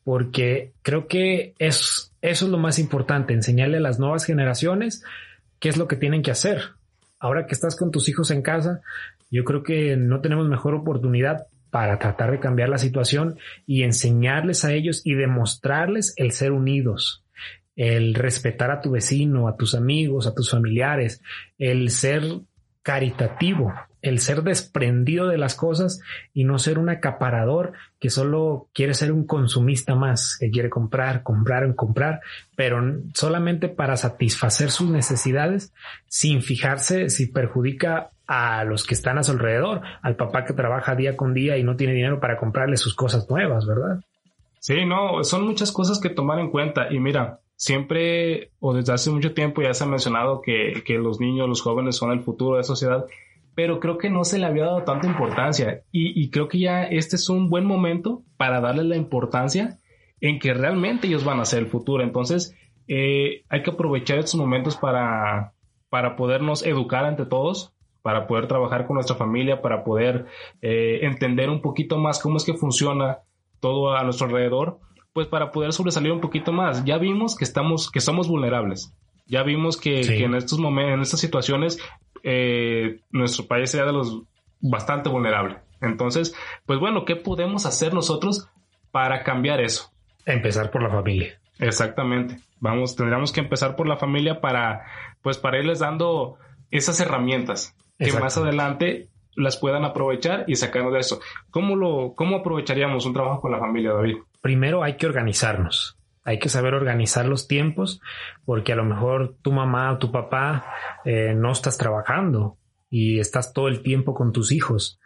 Porque 0.05 0.75
creo 0.83 1.09
que 1.09 1.55
es, 1.59 2.13
eso 2.23 2.45
es 2.45 2.51
lo 2.53 2.59
más 2.59 2.79
importante, 2.79 3.35
enseñarle 3.35 3.79
a 3.79 3.81
las 3.81 3.99
nuevas 3.99 4.25
generaciones 4.27 5.03
qué 5.59 5.71
es 5.71 5.77
lo 5.77 5.89
que 5.89 5.97
tienen 5.97 6.23
que 6.23 6.31
hacer. 6.31 6.63
Ahora 7.19 7.47
que 7.47 7.55
estás 7.55 7.75
con 7.75 7.91
tus 7.91 8.09
hijos 8.09 8.31
en 8.31 8.43
casa, 8.43 8.81
yo 9.29 9.43
creo 9.43 9.65
que 9.65 9.97
no 9.97 10.21
tenemos 10.21 10.49
mejor 10.49 10.77
oportunidad 10.77 11.49
para 11.75 11.99
tratar 11.99 12.31
de 12.31 12.39
cambiar 12.39 12.69
la 12.69 12.79
situación 12.79 13.37
y 13.67 13.83
enseñarles 13.83 14.65
a 14.65 14.73
ellos 14.73 15.03
y 15.05 15.15
demostrarles 15.15 16.15
el 16.17 16.31
ser 16.31 16.53
unidos, 16.53 17.25
el 17.75 18.15
respetar 18.15 18.71
a 18.71 18.81
tu 18.81 18.93
vecino, 18.93 19.49
a 19.49 19.57
tus 19.57 19.75
amigos, 19.75 20.29
a 20.29 20.35
tus 20.37 20.53
familiares, 20.53 21.21
el 21.59 21.91
ser 21.91 22.23
caritativo, 22.85 23.75
el 24.05 24.21
ser 24.21 24.43
desprendido 24.43 25.29
de 25.29 25.39
las 25.39 25.55
cosas 25.55 26.01
y 26.35 26.45
no 26.45 26.59
ser 26.59 26.79
un 26.79 26.91
acaparador 26.91 27.73
que 27.99 28.11
solo 28.11 28.69
quiere 28.75 28.93
ser 28.93 29.11
un 29.13 29.27
consumista 29.27 29.95
más, 29.95 30.37
que 30.39 30.51
quiere 30.51 30.69
comprar, 30.69 31.23
comprar, 31.23 31.75
comprar, 31.75 32.21
pero 32.55 32.83
solamente 33.15 33.69
para 33.69 33.97
satisfacer 33.97 34.71
sus 34.71 34.91
necesidades 34.91 35.73
sin 36.07 36.43
fijarse 36.43 37.09
si 37.09 37.27
perjudica 37.27 38.11
a 38.27 38.65
los 38.65 38.85
que 38.85 38.95
están 38.95 39.17
a 39.17 39.23
su 39.23 39.33
alrededor, 39.33 39.81
al 40.03 40.17
papá 40.17 40.45
que 40.45 40.53
trabaja 40.53 40.95
día 40.95 41.17
con 41.17 41.33
día 41.33 41.57
y 41.57 41.65
no 41.65 41.77
tiene 41.77 41.95
dinero 41.95 42.21
para 42.21 42.37
comprarle 42.37 42.77
sus 42.77 42.95
cosas 42.95 43.29
nuevas, 43.31 43.67
¿verdad? 43.67 44.01
Sí, 44.61 44.85
no, 44.85 45.25
son 45.25 45.47
muchas 45.47 45.73
cosas 45.73 45.99
que 45.99 46.11
tomar 46.11 46.39
en 46.39 46.51
cuenta. 46.51 46.93
Y 46.93 47.01
mira, 47.01 47.41
siempre 47.57 48.51
o 48.61 48.75
desde 48.75 48.93
hace 48.93 49.11
mucho 49.11 49.33
tiempo 49.33 49.63
ya 49.63 49.73
se 49.73 49.85
ha 49.85 49.87
mencionado 49.87 50.43
que, 50.43 50.83
que 50.85 50.95
los 50.95 51.21
niños, 51.21 51.49
los 51.49 51.63
jóvenes 51.63 51.97
son 51.97 52.13
el 52.13 52.21
futuro 52.21 52.53
de 52.53 52.59
la 52.59 52.65
sociedad, 52.65 53.07
pero 53.55 53.81
creo 53.81 53.99
que 53.99 54.11
no 54.11 54.25
se 54.25 54.39
le 54.39 54.47
había 54.47 54.65
dado 54.65 54.83
tanta 54.83 55.07
importancia. 55.07 55.83
Y, 55.93 56.21
y 56.21 56.31
creo 56.31 56.49
que 56.49 56.59
ya 56.59 56.85
este 56.85 57.17
es 57.17 57.29
un 57.29 57.49
buen 57.51 57.65
momento 57.65 58.23
para 58.37 58.61
darle 58.61 58.85
la 58.85 58.97
importancia 58.97 59.79
en 60.21 60.39
que 60.39 60.55
realmente 60.55 61.07
ellos 61.07 61.25
van 61.25 61.41
a 61.41 61.45
ser 61.45 61.61
el 61.61 61.67
futuro. 61.67 62.03
Entonces, 62.03 62.57
eh, 62.89 63.45
hay 63.49 63.63
que 63.63 63.71
aprovechar 63.71 64.19
estos 64.19 64.37
momentos 64.37 64.77
para, 64.77 65.53
para 65.89 66.17
podernos 66.17 66.65
educar 66.65 67.05
ante 67.05 67.27
todos, 67.27 67.75
para 68.03 68.27
poder 68.27 68.47
trabajar 68.47 68.87
con 68.87 68.95
nuestra 68.95 69.17
familia, 69.17 69.63
para 69.63 69.85
poder 69.85 70.27
eh, 70.61 71.01
entender 71.03 71.49
un 71.51 71.63
poquito 71.63 71.99
más 71.99 72.21
cómo 72.21 72.37
es 72.37 72.45
que 72.45 72.55
funciona 72.55 73.21
todo 73.61 73.97
a 73.97 74.03
nuestro 74.03 74.27
alrededor, 74.27 74.79
pues 75.15 75.27
para 75.27 75.53
poder 75.53 75.73
sobresalir 75.73 76.13
un 76.13 76.21
poquito 76.21 76.53
más. 76.53 76.85
Ya 76.85 76.99
vimos 76.99 77.37
que 77.37 77.45
estamos, 77.45 77.91
que 77.91 78.01
somos 78.01 78.29
vulnerables. 78.29 78.95
Ya 79.27 79.43
vimos 79.43 79.79
que, 79.79 80.01
en 80.01 80.35
estos 80.35 80.59
momentos, 80.59 80.95
en 80.95 81.01
estas 81.01 81.21
situaciones, 81.21 81.79
eh, 82.25 83.01
nuestro 83.11 83.47
país 83.47 83.71
sea 83.71 83.85
de 83.85 83.93
los 83.93 84.23
bastante 84.61 85.11
vulnerable. 85.11 85.59
Entonces, 85.81 86.35
pues 86.65 86.81
bueno, 86.81 87.05
¿qué 87.05 87.17
podemos 87.17 87.67
hacer 87.67 87.93
nosotros 87.93 88.49
para 88.91 89.23
cambiar 89.23 89.61
eso? 89.61 89.93
Empezar 90.25 90.71
por 90.71 90.83
la 90.83 90.91
familia. 90.91 91.39
Exactamente. 91.59 92.39
Vamos, 92.61 92.97
tendríamos 92.97 93.31
que 93.31 93.41
empezar 93.41 93.77
por 93.77 93.87
la 93.87 93.97
familia 93.97 94.41
para, 94.41 94.87
pues 95.23 95.37
para 95.37 95.59
irles 95.59 95.81
dando 95.81 96.39
esas 96.71 96.99
herramientas 96.99 97.77
que 97.99 98.13
más 98.13 98.39
adelante 98.39 99.09
las 99.37 99.57
puedan 99.57 99.85
aprovechar 99.85 100.45
y 100.47 100.57
sacarnos 100.57 100.95
de 100.95 101.01
eso. 101.01 101.21
¿Cómo, 101.51 101.77
lo, 101.77 102.15
¿Cómo 102.17 102.37
aprovecharíamos 102.37 103.05
un 103.05 103.13
trabajo 103.13 103.41
con 103.41 103.53
la 103.53 103.59
familia, 103.59 103.93
David? 103.93 104.17
Primero 104.41 104.83
hay 104.83 104.97
que 104.97 105.07
organizarnos. 105.07 105.99
Hay 106.25 106.39
que 106.39 106.49
saber 106.49 106.75
organizar 106.75 107.27
los 107.27 107.47
tiempos 107.47 108.01
porque 108.45 108.73
a 108.73 108.77
lo 108.77 108.85
mejor 108.85 109.37
tu 109.43 109.53
mamá 109.53 109.93
o 109.93 109.99
tu 109.99 110.11
papá 110.11 110.65
eh, 111.05 111.35
no 111.35 111.53
estás 111.53 111.77
trabajando 111.77 112.59
y 112.91 113.19
estás 113.19 113.53
todo 113.53 113.69
el 113.69 113.83
tiempo 113.83 114.15
con 114.15 114.33
tus 114.33 114.51
hijos. 114.51 115.01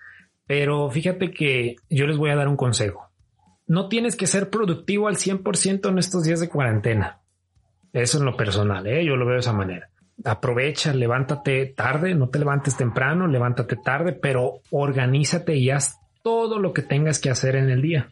Pero 0.46 0.88
fíjate 0.90 1.30
que 1.30 1.76
yo 1.90 2.06
les 2.06 2.16
voy 2.16 2.30
a 2.30 2.36
dar 2.36 2.48
un 2.48 2.56
consejo. 2.56 3.10
No 3.66 3.88
tienes 3.88 4.16
que 4.16 4.26
ser 4.26 4.48
productivo 4.48 5.08
al 5.08 5.16
100% 5.16 5.88
en 5.88 5.98
estos 5.98 6.24
días 6.24 6.40
de 6.40 6.48
cuarentena. 6.48 7.20
Eso 7.92 8.18
en 8.18 8.24
lo 8.24 8.36
personal, 8.36 8.86
¿eh? 8.86 9.04
yo 9.04 9.16
lo 9.16 9.26
veo 9.26 9.34
de 9.34 9.40
esa 9.40 9.52
manera 9.52 9.90
aprovecha, 10.24 10.92
levántate 10.92 11.66
tarde, 11.66 12.14
no 12.14 12.28
te 12.28 12.38
levantes 12.38 12.76
temprano, 12.76 13.26
levántate 13.26 13.76
tarde, 13.76 14.12
pero 14.12 14.60
organízate 14.70 15.56
y 15.56 15.70
haz 15.70 15.98
todo 16.22 16.58
lo 16.58 16.72
que 16.72 16.82
tengas 16.82 17.20
que 17.20 17.30
hacer 17.30 17.56
en 17.56 17.70
el 17.70 17.82
día. 17.82 18.10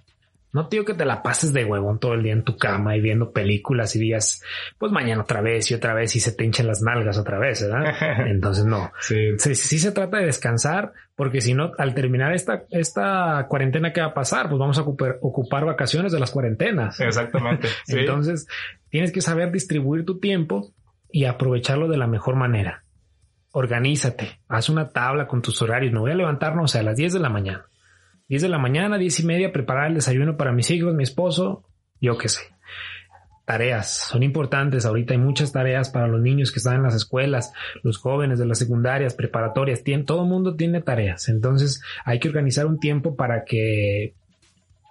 No 0.56 0.68
te 0.68 0.76
digo 0.76 0.86
que 0.86 0.94
te 0.94 1.04
la 1.04 1.22
pases 1.22 1.52
de 1.52 1.66
huevón 1.66 1.98
todo 1.98 2.14
el 2.14 2.22
día 2.22 2.32
en 2.32 2.42
tu 2.42 2.56
cama 2.56 2.96
y 2.96 3.02
viendo 3.02 3.30
películas 3.30 3.94
y 3.94 3.98
días, 3.98 4.42
pues 4.78 4.90
mañana 4.90 5.20
otra 5.20 5.42
vez 5.42 5.70
y 5.70 5.74
otra 5.74 5.92
vez 5.92 6.16
y 6.16 6.20
se 6.20 6.32
te 6.32 6.46
hinchan 6.46 6.66
las 6.66 6.80
nalgas 6.80 7.18
otra 7.18 7.38
vez, 7.38 7.60
¿verdad? 7.60 7.92
Entonces 8.26 8.64
no. 8.64 8.90
Sí. 8.98 9.38
sí. 9.38 9.78
se 9.78 9.92
trata 9.92 10.16
de 10.16 10.24
descansar 10.24 10.94
porque 11.14 11.42
si 11.42 11.52
no, 11.52 11.72
al 11.76 11.92
terminar 11.92 12.32
esta, 12.32 12.64
esta 12.70 13.44
cuarentena 13.50 13.92
que 13.92 14.00
va 14.00 14.06
a 14.06 14.14
pasar, 14.14 14.48
pues 14.48 14.58
vamos 14.58 14.78
a 14.78 14.80
ocupar, 14.80 15.18
ocupar 15.20 15.66
vacaciones 15.66 16.10
de 16.10 16.20
las 16.20 16.30
cuarentenas. 16.30 16.98
Exactamente. 17.00 17.68
Entonces 17.88 18.48
tienes 18.88 19.12
que 19.12 19.20
saber 19.20 19.52
distribuir 19.52 20.06
tu 20.06 20.20
tiempo 20.20 20.72
y 21.12 21.26
aprovecharlo 21.26 21.86
de 21.86 21.98
la 21.98 22.06
mejor 22.06 22.34
manera. 22.34 22.82
Organízate, 23.52 24.40
haz 24.48 24.70
una 24.70 24.88
tabla 24.88 25.26
con 25.26 25.42
tus 25.42 25.60
horarios. 25.60 25.92
Me 25.92 26.00
voy 26.00 26.12
a 26.12 26.14
levantarnos 26.14 26.74
a 26.76 26.82
las 26.82 26.96
10 26.96 27.12
de 27.12 27.20
la 27.20 27.28
mañana. 27.28 27.66
10 28.28 28.42
de 28.42 28.48
la 28.48 28.58
mañana, 28.58 28.98
10 28.98 29.20
y 29.20 29.26
media, 29.26 29.52
preparar 29.52 29.88
el 29.88 29.94
desayuno 29.94 30.36
para 30.36 30.52
mis 30.52 30.70
hijos, 30.70 30.94
mi 30.94 31.02
esposo, 31.02 31.64
yo 32.00 32.18
qué 32.18 32.28
sé. 32.28 32.42
Tareas 33.44 34.08
son 34.08 34.24
importantes. 34.24 34.84
Ahorita 34.84 35.14
hay 35.14 35.20
muchas 35.20 35.52
tareas 35.52 35.90
para 35.90 36.08
los 36.08 36.20
niños 36.20 36.50
que 36.50 36.58
están 36.58 36.74
en 36.74 36.82
las 36.82 36.96
escuelas, 36.96 37.52
los 37.84 37.98
jóvenes 37.98 38.40
de 38.40 38.46
las 38.46 38.58
secundarias, 38.58 39.14
preparatorias. 39.14 39.84
todo 40.04 40.22
el 40.22 40.28
mundo 40.28 40.56
tiene 40.56 40.82
tareas. 40.82 41.28
Entonces 41.28 41.80
hay 42.04 42.18
que 42.18 42.28
organizar 42.28 42.66
un 42.66 42.80
tiempo 42.80 43.14
para 43.14 43.44
que 43.44 44.14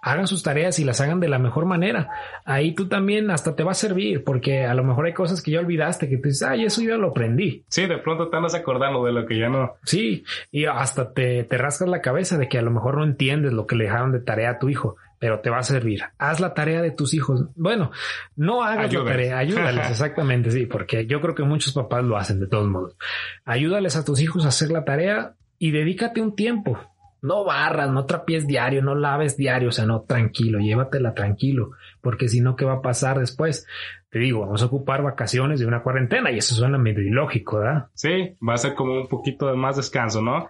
hagan 0.06 0.28
sus 0.28 0.44
tareas 0.44 0.78
y 0.78 0.84
las 0.84 1.00
hagan 1.00 1.18
de 1.18 1.28
la 1.28 1.40
mejor 1.40 1.66
manera. 1.66 2.08
Ahí 2.44 2.74
tú 2.76 2.86
también 2.86 3.28
hasta 3.28 3.56
te 3.56 3.64
va 3.64 3.72
a 3.72 3.74
servir, 3.74 4.22
porque 4.22 4.64
a 4.64 4.72
lo 4.72 4.84
mejor 4.84 5.06
hay 5.06 5.12
cosas 5.12 5.42
que 5.42 5.50
ya 5.50 5.58
olvidaste, 5.58 6.08
que 6.08 6.16
tú 6.18 6.28
dices, 6.28 6.44
ay, 6.44 6.64
eso 6.64 6.80
yo 6.80 6.96
lo 6.96 7.08
aprendí. 7.08 7.64
Sí, 7.68 7.86
de 7.86 7.98
pronto 7.98 8.28
te 8.28 8.36
andas 8.36 8.54
acordando 8.54 9.04
de 9.04 9.12
lo 9.12 9.26
que 9.26 9.36
ya 9.36 9.48
no. 9.48 9.74
Sí, 9.82 10.24
y 10.52 10.66
hasta 10.66 11.12
te, 11.12 11.42
te 11.42 11.58
rascas 11.58 11.88
la 11.88 12.02
cabeza 12.02 12.38
de 12.38 12.48
que 12.48 12.56
a 12.56 12.62
lo 12.62 12.70
mejor 12.70 12.98
no 12.98 13.04
entiendes 13.04 13.52
lo 13.52 13.66
que 13.66 13.74
le 13.74 13.84
dejaron 13.84 14.12
de 14.12 14.20
tarea 14.20 14.50
a 14.50 14.58
tu 14.60 14.68
hijo, 14.68 14.94
pero 15.18 15.40
te 15.40 15.50
va 15.50 15.58
a 15.58 15.64
servir. 15.64 16.02
Haz 16.18 16.38
la 16.38 16.54
tarea 16.54 16.82
de 16.82 16.92
tus 16.92 17.12
hijos. 17.12 17.46
Bueno, 17.56 17.90
no 18.36 18.62
hagas 18.62 18.92
la 18.92 19.04
tarea, 19.04 19.38
ayúdales, 19.38 19.86
exactamente, 19.90 20.52
sí, 20.52 20.66
porque 20.66 21.06
yo 21.06 21.20
creo 21.20 21.34
que 21.34 21.42
muchos 21.42 21.72
papás 21.72 22.04
lo 22.04 22.16
hacen 22.16 22.38
de 22.38 22.46
todos 22.46 22.68
modos. 22.68 22.96
Ayúdales 23.44 23.96
a 23.96 24.04
tus 24.04 24.20
hijos 24.20 24.44
a 24.44 24.48
hacer 24.48 24.70
la 24.70 24.84
tarea 24.84 25.34
y 25.58 25.72
dedícate 25.72 26.20
un 26.20 26.36
tiempo 26.36 26.78
no 27.26 27.44
barras, 27.44 27.90
no 27.90 28.06
trapies 28.06 28.46
diario, 28.46 28.82
no 28.82 28.94
laves 28.94 29.36
diario, 29.36 29.68
o 29.68 29.72
sea, 29.72 29.84
no, 29.84 30.02
tranquilo, 30.02 30.58
llévatela 30.58 31.12
tranquilo, 31.12 31.72
porque 32.00 32.28
si 32.28 32.40
no, 32.40 32.56
¿qué 32.56 32.64
va 32.64 32.74
a 32.74 32.82
pasar 32.82 33.18
después? 33.18 33.66
Te 34.10 34.20
digo, 34.20 34.40
vamos 34.40 34.62
a 34.62 34.66
ocupar 34.66 35.02
vacaciones 35.02 35.60
de 35.60 35.66
una 35.66 35.82
cuarentena 35.82 36.30
y 36.30 36.38
eso 36.38 36.54
suena 36.54 36.78
medio 36.78 37.02
ilógico, 37.02 37.58
¿verdad? 37.58 37.88
Sí, 37.94 38.36
va 38.46 38.54
a 38.54 38.58
ser 38.58 38.74
como 38.74 38.94
un 38.94 39.08
poquito 39.08 39.48
de 39.48 39.56
más 39.56 39.76
descanso, 39.76 40.22
¿no? 40.22 40.48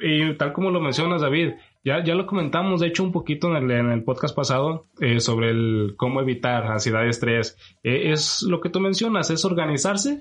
Y 0.00 0.34
tal 0.34 0.52
como 0.52 0.70
lo 0.70 0.80
mencionas, 0.80 1.20
David, 1.20 1.52
ya, 1.84 2.02
ya 2.02 2.14
lo 2.14 2.26
comentamos, 2.26 2.80
de 2.80 2.86
hecho, 2.86 3.04
un 3.04 3.12
poquito 3.12 3.54
en 3.54 3.70
el, 3.70 4.02
podcast 4.04 4.34
pasado 4.34 4.86
eh, 5.00 5.20
sobre 5.20 5.50
el 5.50 5.94
cómo 5.98 6.22
evitar 6.22 6.64
ansiedad 6.64 7.04
y 7.04 7.10
estrés. 7.10 7.58
Eh, 7.82 8.12
es 8.12 8.42
lo 8.42 8.62
que 8.62 8.70
tú 8.70 8.80
mencionas, 8.80 9.30
es 9.30 9.44
organizarse 9.44 10.20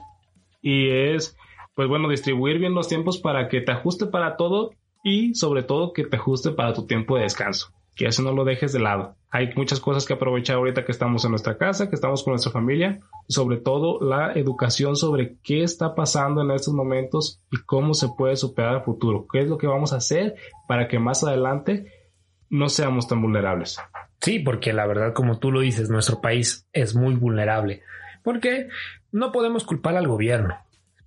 y 0.62 0.90
es, 0.90 1.38
pues 1.74 1.88
bueno, 1.88 2.10
distribuir 2.10 2.60
bien 2.60 2.74
los 2.74 2.90
tiempos 2.90 3.18
para 3.20 3.48
que 3.48 3.62
te 3.62 3.72
ajuste 3.72 4.08
para 4.08 4.36
todo 4.36 4.72
y 5.04 5.36
sobre 5.36 5.64
todo 5.64 5.94
que 5.94 6.06
te 6.06 6.16
ajuste 6.16 6.52
para 6.52 6.74
tu 6.74 6.88
tiempo 6.88 7.18
de 7.18 7.24
descanso. 7.24 7.68
que 7.96 8.08
eso 8.08 8.24
no 8.24 8.32
lo 8.32 8.44
dejes 8.44 8.74
de 8.74 8.80
lado. 8.80 9.18
Hay 9.30 9.52
muchas 9.56 9.80
cosas 9.80 10.06
que 10.06 10.14
aprovechar 10.14 10.56
ahorita 10.56 10.84
que 10.84 10.92
estamos 10.92 11.24
en 11.26 11.30
nuestra 11.30 11.60
casa, 11.60 11.90
que 11.90 11.96
estamos 11.96 12.24
con 12.24 12.32
nuestra 12.32 12.52
familia, 12.52 13.02
sobre 13.28 13.58
todo 13.58 14.00
la 14.02 14.34
educación 14.34 14.96
sobre 14.96 15.38
qué 15.44 15.62
está 15.62 15.94
pasando 15.94 16.42
en 16.42 16.50
estos 16.50 16.74
momentos 16.74 17.40
y 17.52 17.58
cómo 17.58 17.94
se 17.94 18.08
puede 18.18 18.36
superar 18.36 18.78
el 18.78 18.82
futuro, 18.82 19.28
qué 19.32 19.42
es 19.42 19.48
lo 19.48 19.60
que 19.60 19.68
vamos 19.68 19.94
a 19.94 19.98
hacer 19.98 20.34
para 20.68 20.88
que 20.88 20.98
más 20.98 21.24
adelante 21.24 21.86
no 22.50 22.68
seamos 22.68 23.08
tan 23.08 23.22
vulnerables. 23.22 23.80
Sí, 24.22 24.40
porque 24.40 24.74
la 24.74 24.88
verdad, 24.88 25.14
como 25.14 25.38
tú 25.38 25.52
lo 25.52 25.60
dices, 25.60 25.90
nuestro 25.90 26.20
país 26.20 26.68
es 26.74 26.96
muy 26.96 27.14
vulnerable, 27.14 27.84
porque 28.24 28.70
no 29.12 29.32
podemos 29.32 29.66
culpar 29.66 29.98
al 29.98 30.08
gobierno, 30.08 30.56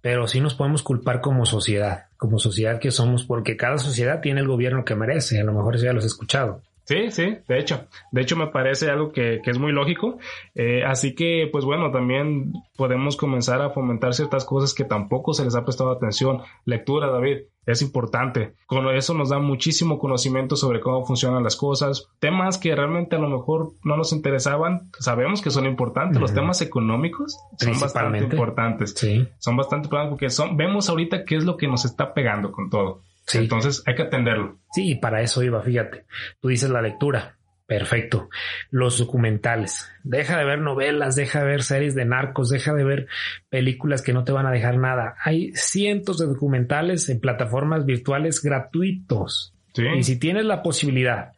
pero 0.07 0.29
sí 0.29 0.41
nos 0.41 0.55
podemos 0.55 0.85
culpar 0.85 1.21
como 1.21 1.45
sociedad, 1.47 2.05
como 2.17 2.39
sociedad 2.39 2.79
que 2.79 2.93
somos, 2.93 3.25
porque 3.25 3.57
cada 3.57 3.77
sociedad 3.77 4.21
tiene 4.21 4.39
el 4.41 4.47
gobierno 4.47 4.85
que 4.85 4.95
merece, 4.95 5.41
a 5.41 5.43
lo 5.43 5.53
mejor 5.53 5.75
eso 5.75 5.87
ya 5.87 5.93
lo 5.93 5.99
has 5.99 6.05
escuchado. 6.05 6.63
Sí, 6.87 7.11
sí, 7.11 7.39
de 7.49 7.59
hecho, 7.59 7.89
de 8.13 8.21
hecho 8.21 8.37
me 8.37 8.47
parece 8.47 8.89
algo 8.89 9.11
que, 9.11 9.41
que 9.43 9.51
es 9.51 9.59
muy 9.59 9.73
lógico. 9.73 10.19
Eh, 10.55 10.85
así 10.85 11.17
que, 11.17 11.49
pues 11.51 11.65
bueno, 11.65 11.91
también 11.91 12.53
podemos 12.77 13.17
comenzar 13.17 13.61
a 13.61 13.71
fomentar 13.71 14.15
ciertas 14.15 14.45
cosas 14.45 14.73
que 14.73 14.85
tampoco 14.85 15.35
se 15.35 15.43
les 15.43 15.57
ha 15.57 15.65
prestado 15.65 15.91
atención. 15.91 16.43
Lectura, 16.65 17.11
David, 17.11 17.39
es 17.67 17.83
importante. 17.83 18.55
Con 18.67 18.89
eso 18.95 19.15
nos 19.15 19.31
da 19.31 19.41
muchísimo 19.41 19.99
conocimiento 19.99 20.55
sobre 20.55 20.79
cómo 20.79 21.05
funcionan 21.05 21.43
las 21.43 21.57
cosas. 21.57 22.07
Temas 22.21 22.57
que 22.57 22.73
realmente 22.77 23.17
a 23.17 23.19
lo 23.19 23.31
mejor 23.31 23.73
no 23.83 23.97
nos 23.97 24.13
interesaban, 24.13 24.89
sabemos 25.01 25.43
que 25.43 25.51
son 25.51 25.67
importantes. 25.67 26.21
Los 26.21 26.33
temas 26.33 26.63
económicos 26.63 27.37
son 27.59 27.81
bastante 27.81 28.19
importantes. 28.21 28.95
Sí. 28.97 29.27
Son 29.39 29.57
bastante 29.57 29.87
importantes 29.87 30.11
porque 30.11 30.31
son, 30.31 30.57
vemos 30.57 30.89
ahorita 30.89 31.25
qué 31.25 31.35
es 31.35 31.45
lo 31.45 31.57
que 31.57 31.67
nos 31.67 31.85
está 31.85 32.15
pegando 32.15 32.53
con 32.53 32.71
todo. 32.71 33.03
Sí. 33.27 33.39
Entonces 33.39 33.83
hay 33.87 33.95
que 33.95 34.03
atenderlo. 34.03 34.59
Sí, 34.73 34.95
para 34.95 35.23
eso 35.23 35.43
iba, 35.43 35.63
fíjate. 35.63 36.05
Tú 36.41 36.49
dices 36.49 36.71
la 36.71 36.83
lectura. 36.83 37.37
Perfecto. 37.67 38.29
Los 38.71 38.99
documentales. 38.99 39.91
Deja 40.05 40.39
de 40.39 40.45
ver 40.45 40.61
novelas, 40.61 41.17
deja 41.17 41.41
de 41.41 41.47
ver 41.47 41.63
series 41.65 41.97
de 41.97 42.05
narcos, 42.05 42.49
deja 42.49 42.73
de 42.73 42.85
ver 42.85 43.09
películas 43.49 44.03
que 44.03 44.13
no 44.13 44.23
te 44.23 44.31
van 44.31 44.47
a 44.47 44.53
dejar 44.53 44.79
nada. 44.79 45.17
Hay 45.25 45.53
cientos 45.55 46.19
de 46.19 46.27
documentales 46.27 47.09
en 47.09 47.19
plataformas 47.19 47.85
virtuales 47.85 48.41
gratuitos. 48.41 49.53
Sí. 49.75 49.83
Y 49.99 50.05
si 50.05 50.19
tienes 50.19 50.45
la 50.45 50.63
posibilidad 50.63 51.33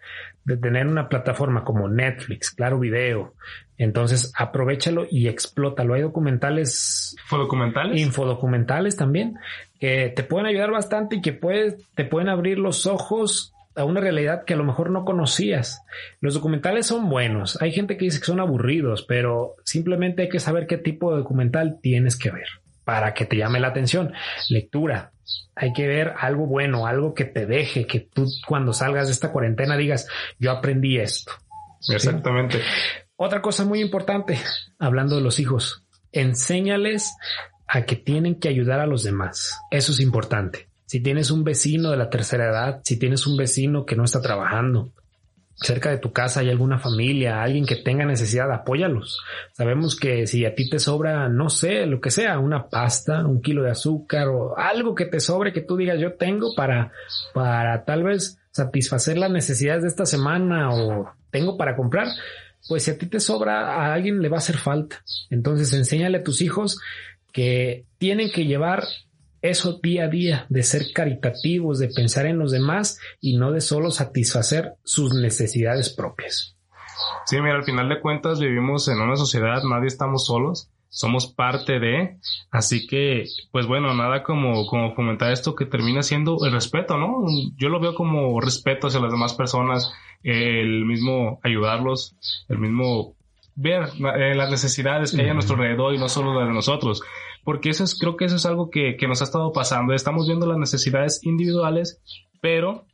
de 0.44 0.58
tener 0.58 0.86
una 0.86 1.08
plataforma 1.08 1.64
como 1.64 1.88
Netflix, 1.88 2.50
Claro 2.50 2.78
Video, 2.78 3.34
entonces 3.78 4.32
aprovechalo 4.36 5.06
y 5.10 5.28
explótalo. 5.28 5.94
Hay 5.94 6.02
documentales, 6.02 7.16
¿Fue 7.26 7.38
documentales? 7.38 8.00
infodocumentales 8.00 8.96
también, 8.96 9.36
que 9.80 10.12
te 10.14 10.24
pueden 10.24 10.46
ayudar 10.46 10.70
bastante 10.70 11.16
y 11.16 11.22
que 11.22 11.32
puedes, 11.32 11.76
te 11.94 12.04
pueden 12.04 12.28
abrir 12.28 12.58
los 12.58 12.86
ojos 12.86 13.54
a 13.76 13.84
una 13.84 14.00
realidad 14.00 14.44
que 14.44 14.54
a 14.54 14.56
lo 14.56 14.64
mejor 14.64 14.90
no 14.90 15.04
conocías. 15.04 15.82
Los 16.20 16.34
documentales 16.34 16.86
son 16.86 17.08
buenos. 17.08 17.62
Hay 17.62 17.70
gente 17.70 17.96
que 17.96 18.06
dice 18.06 18.18
que 18.18 18.26
son 18.26 18.40
aburridos, 18.40 19.04
pero 19.04 19.54
simplemente 19.64 20.22
hay 20.22 20.28
que 20.28 20.40
saber 20.40 20.66
qué 20.66 20.78
tipo 20.78 21.12
de 21.12 21.18
documental 21.18 21.78
tienes 21.80 22.16
que 22.16 22.32
ver 22.32 22.48
para 22.84 23.14
que 23.14 23.24
te 23.24 23.36
llame 23.36 23.60
la 23.60 23.68
atención. 23.68 24.12
Lectura. 24.48 25.12
Hay 25.54 25.72
que 25.72 25.86
ver 25.86 26.14
algo 26.18 26.46
bueno, 26.46 26.86
algo 26.86 27.14
que 27.14 27.26
te 27.26 27.46
deje, 27.46 27.86
que 27.86 28.00
tú 28.00 28.26
cuando 28.46 28.72
salgas 28.72 29.08
de 29.08 29.12
esta 29.12 29.30
cuarentena 29.30 29.76
digas, 29.76 30.08
yo 30.38 30.50
aprendí 30.50 30.98
esto. 30.98 31.32
Exactamente. 31.88 32.60
Otra 33.20 33.42
cosa 33.42 33.64
muy 33.64 33.80
importante, 33.80 34.38
hablando 34.78 35.16
de 35.16 35.22
los 35.22 35.40
hijos, 35.40 35.82
enséñales 36.12 37.16
a 37.66 37.82
que 37.82 37.96
tienen 37.96 38.36
que 38.36 38.48
ayudar 38.48 38.78
a 38.78 38.86
los 38.86 39.02
demás. 39.02 39.58
Eso 39.72 39.90
es 39.90 39.98
importante. 39.98 40.68
Si 40.86 41.00
tienes 41.00 41.32
un 41.32 41.42
vecino 41.42 41.90
de 41.90 41.96
la 41.96 42.10
tercera 42.10 42.46
edad, 42.46 42.80
si 42.84 42.96
tienes 42.96 43.26
un 43.26 43.36
vecino 43.36 43.84
que 43.84 43.96
no 43.96 44.04
está 44.04 44.22
trabajando, 44.22 44.92
cerca 45.56 45.90
de 45.90 45.98
tu 45.98 46.12
casa 46.12 46.40
hay 46.40 46.48
alguna 46.48 46.78
familia, 46.78 47.42
alguien 47.42 47.66
que 47.66 47.74
tenga 47.74 48.06
necesidad, 48.06 48.52
apóyalos. 48.52 49.20
Sabemos 49.52 49.98
que 49.98 50.28
si 50.28 50.46
a 50.46 50.54
ti 50.54 50.70
te 50.70 50.78
sobra, 50.78 51.28
no 51.28 51.50
sé, 51.50 51.86
lo 51.86 52.00
que 52.00 52.12
sea, 52.12 52.38
una 52.38 52.68
pasta, 52.68 53.26
un 53.26 53.42
kilo 53.42 53.64
de 53.64 53.72
azúcar 53.72 54.28
o 54.28 54.56
algo 54.56 54.94
que 54.94 55.06
te 55.06 55.18
sobre 55.18 55.52
que 55.52 55.62
tú 55.62 55.76
digas 55.76 55.98
yo 55.98 56.14
tengo 56.14 56.54
para, 56.54 56.92
para 57.34 57.84
tal 57.84 58.04
vez 58.04 58.38
satisfacer 58.52 59.18
las 59.18 59.32
necesidades 59.32 59.82
de 59.82 59.88
esta 59.88 60.06
semana 60.06 60.70
o 60.70 61.10
tengo 61.30 61.56
para 61.56 61.74
comprar, 61.74 62.06
pues 62.66 62.84
si 62.84 62.90
a 62.90 62.98
ti 62.98 63.06
te 63.06 63.20
sobra, 63.20 63.74
a 63.74 63.94
alguien 63.94 64.20
le 64.20 64.28
va 64.28 64.36
a 64.36 64.38
hacer 64.38 64.56
falta. 64.56 65.02
Entonces 65.30 65.72
enséñale 65.72 66.18
a 66.18 66.24
tus 66.24 66.42
hijos 66.42 66.78
que 67.32 67.84
tienen 67.98 68.30
que 68.30 68.46
llevar 68.46 68.84
eso 69.42 69.78
día 69.82 70.04
a 70.04 70.08
día, 70.08 70.46
de 70.48 70.62
ser 70.62 70.92
caritativos, 70.92 71.78
de 71.78 71.88
pensar 71.88 72.26
en 72.26 72.38
los 72.38 72.50
demás 72.50 72.98
y 73.20 73.36
no 73.36 73.52
de 73.52 73.60
solo 73.60 73.90
satisfacer 73.90 74.74
sus 74.82 75.14
necesidades 75.14 75.90
propias. 75.90 76.56
Sí, 77.26 77.40
mira, 77.40 77.56
al 77.56 77.64
final 77.64 77.88
de 77.88 78.00
cuentas 78.00 78.40
vivimos 78.40 78.88
en 78.88 79.00
una 79.00 79.16
sociedad, 79.16 79.62
nadie 79.62 79.86
estamos 79.86 80.26
solos, 80.26 80.70
somos 80.88 81.26
parte 81.26 81.78
de, 81.78 82.16
así 82.50 82.86
que, 82.86 83.26
pues 83.52 83.66
bueno, 83.66 83.94
nada 83.94 84.22
como, 84.22 84.66
como 84.66 84.94
fomentar 84.94 85.32
esto 85.32 85.54
que 85.54 85.66
termina 85.66 86.02
siendo 86.02 86.38
el 86.44 86.52
respeto, 86.52 86.96
¿no? 86.96 87.24
Yo 87.56 87.68
lo 87.68 87.80
veo 87.80 87.94
como 87.94 88.40
respeto 88.40 88.86
hacia 88.86 89.00
las 89.00 89.12
demás 89.12 89.34
personas, 89.34 89.92
el 90.22 90.84
mismo 90.84 91.40
ayudarlos, 91.42 92.16
el 92.48 92.58
mismo 92.58 93.14
ver 93.54 93.88
eh, 94.16 94.34
las 94.34 94.50
necesidades 94.50 95.12
que 95.12 95.22
hay 95.22 95.28
a 95.28 95.34
nuestro 95.34 95.56
alrededor 95.56 95.92
y 95.94 95.98
no 95.98 96.08
solo 96.08 96.34
las 96.38 96.48
de 96.48 96.54
nosotros. 96.54 97.02
Porque 97.44 97.70
eso 97.70 97.84
es, 97.84 97.98
creo 97.98 98.16
que 98.16 98.26
eso 98.26 98.36
es 98.36 98.46
algo 98.46 98.70
que, 98.70 98.96
que 98.96 99.08
nos 99.08 99.20
ha 99.20 99.24
estado 99.24 99.52
pasando. 99.52 99.94
Estamos 99.94 100.26
viendo 100.26 100.46
las 100.46 100.58
necesidades 100.58 101.24
individuales, 101.24 102.00
pero 102.40 102.84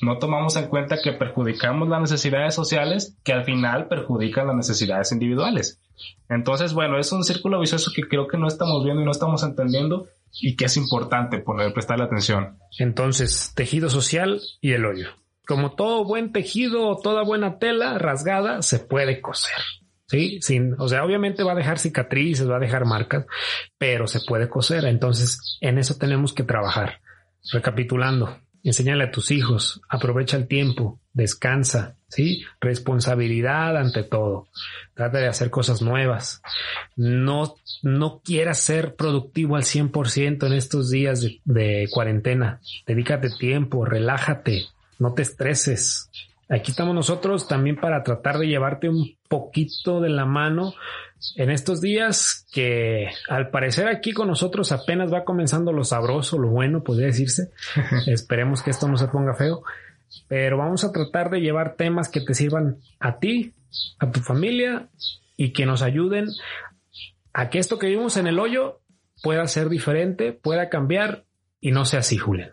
no 0.00 0.18
tomamos 0.18 0.56
en 0.56 0.68
cuenta 0.68 1.00
que 1.02 1.12
perjudicamos 1.12 1.88
las 1.88 2.00
necesidades 2.00 2.54
sociales 2.54 3.16
que 3.24 3.32
al 3.32 3.44
final 3.44 3.88
perjudican 3.88 4.46
las 4.46 4.56
necesidades 4.56 5.12
individuales. 5.12 5.80
Entonces, 6.28 6.72
bueno, 6.72 6.98
es 6.98 7.12
un 7.12 7.24
círculo 7.24 7.60
vicioso 7.60 7.92
que 7.94 8.02
creo 8.02 8.26
que 8.26 8.38
no 8.38 8.48
estamos 8.48 8.84
viendo 8.84 9.02
y 9.02 9.04
no 9.04 9.10
estamos 9.10 9.42
entendiendo 9.42 10.08
y 10.40 10.56
que 10.56 10.64
es 10.64 10.76
importante 10.76 11.38
poner, 11.38 11.72
prestarle 11.72 12.04
atención. 12.04 12.58
Entonces, 12.78 13.52
tejido 13.54 13.90
social 13.90 14.40
y 14.60 14.72
el 14.72 14.84
hoyo. 14.84 15.08
Como 15.46 15.72
todo 15.74 16.04
buen 16.04 16.32
tejido 16.32 16.88
o 16.88 16.98
toda 16.98 17.22
buena 17.22 17.58
tela 17.58 17.98
rasgada 17.98 18.62
se 18.62 18.78
puede 18.78 19.20
coser. 19.20 19.58
Sí, 20.06 20.40
sin, 20.42 20.74
o 20.78 20.88
sea, 20.88 21.04
obviamente 21.04 21.42
va 21.42 21.52
a 21.52 21.56
dejar 21.56 21.78
cicatrices, 21.78 22.48
va 22.48 22.56
a 22.56 22.60
dejar 22.60 22.84
marcas, 22.84 23.24
pero 23.78 24.06
se 24.06 24.20
puede 24.20 24.48
coser. 24.48 24.84
Entonces, 24.84 25.58
en 25.60 25.78
eso 25.78 25.96
tenemos 25.96 26.34
que 26.34 26.42
trabajar. 26.42 27.00
Recapitulando, 27.50 28.38
enséñale 28.68 29.04
a 29.04 29.10
tus 29.10 29.30
hijos, 29.30 29.80
aprovecha 29.88 30.36
el 30.36 30.46
tiempo, 30.46 31.00
descansa, 31.12 31.96
sí, 32.08 32.44
responsabilidad 32.60 33.76
ante 33.76 34.02
todo. 34.04 34.48
Trata 34.94 35.18
de 35.18 35.28
hacer 35.28 35.50
cosas 35.50 35.82
nuevas. 35.82 36.42
No, 36.96 37.56
no 37.82 38.20
quieras 38.24 38.58
ser 38.58 38.94
productivo 38.94 39.56
al 39.56 39.62
100% 39.62 40.46
en 40.46 40.52
estos 40.52 40.90
días 40.90 41.20
de, 41.22 41.40
de 41.44 41.88
cuarentena. 41.90 42.60
Dedícate 42.86 43.30
tiempo, 43.30 43.84
relájate, 43.84 44.66
no 44.98 45.14
te 45.14 45.22
estreses. 45.22 46.10
Aquí 46.48 46.70
estamos 46.70 46.94
nosotros 46.94 47.48
también 47.48 47.76
para 47.76 48.02
tratar 48.02 48.38
de 48.38 48.46
llevarte 48.46 48.88
un 48.88 49.16
poquito 49.28 50.00
de 50.00 50.10
la 50.10 50.26
mano 50.26 50.74
en 51.36 51.50
estos 51.50 51.80
días 51.80 52.46
que 52.52 53.08
al 53.28 53.50
parecer 53.50 53.88
aquí 53.88 54.12
con 54.12 54.28
nosotros 54.28 54.72
apenas 54.72 55.12
va 55.12 55.24
comenzando 55.24 55.72
lo 55.72 55.84
sabroso, 55.84 56.38
lo 56.38 56.48
bueno, 56.48 56.82
podría 56.82 57.06
decirse. 57.06 57.50
Esperemos 58.06 58.62
que 58.62 58.70
esto 58.70 58.88
no 58.88 58.96
se 58.96 59.08
ponga 59.08 59.34
feo, 59.34 59.62
pero 60.28 60.58
vamos 60.58 60.84
a 60.84 60.92
tratar 60.92 61.30
de 61.30 61.40
llevar 61.40 61.76
temas 61.76 62.08
que 62.08 62.20
te 62.20 62.34
sirvan 62.34 62.78
a 63.00 63.18
ti, 63.18 63.54
a 63.98 64.10
tu 64.10 64.20
familia 64.20 64.88
y 65.36 65.52
que 65.52 65.66
nos 65.66 65.82
ayuden 65.82 66.28
a 67.32 67.48
que 67.48 67.58
esto 67.58 67.78
que 67.78 67.86
vivimos 67.86 68.16
en 68.16 68.26
el 68.26 68.38
hoyo 68.38 68.80
pueda 69.22 69.46
ser 69.46 69.68
diferente, 69.68 70.32
pueda 70.32 70.68
cambiar 70.68 71.24
y 71.60 71.70
no 71.70 71.84
sea 71.84 72.00
así, 72.00 72.18
Julián. 72.18 72.52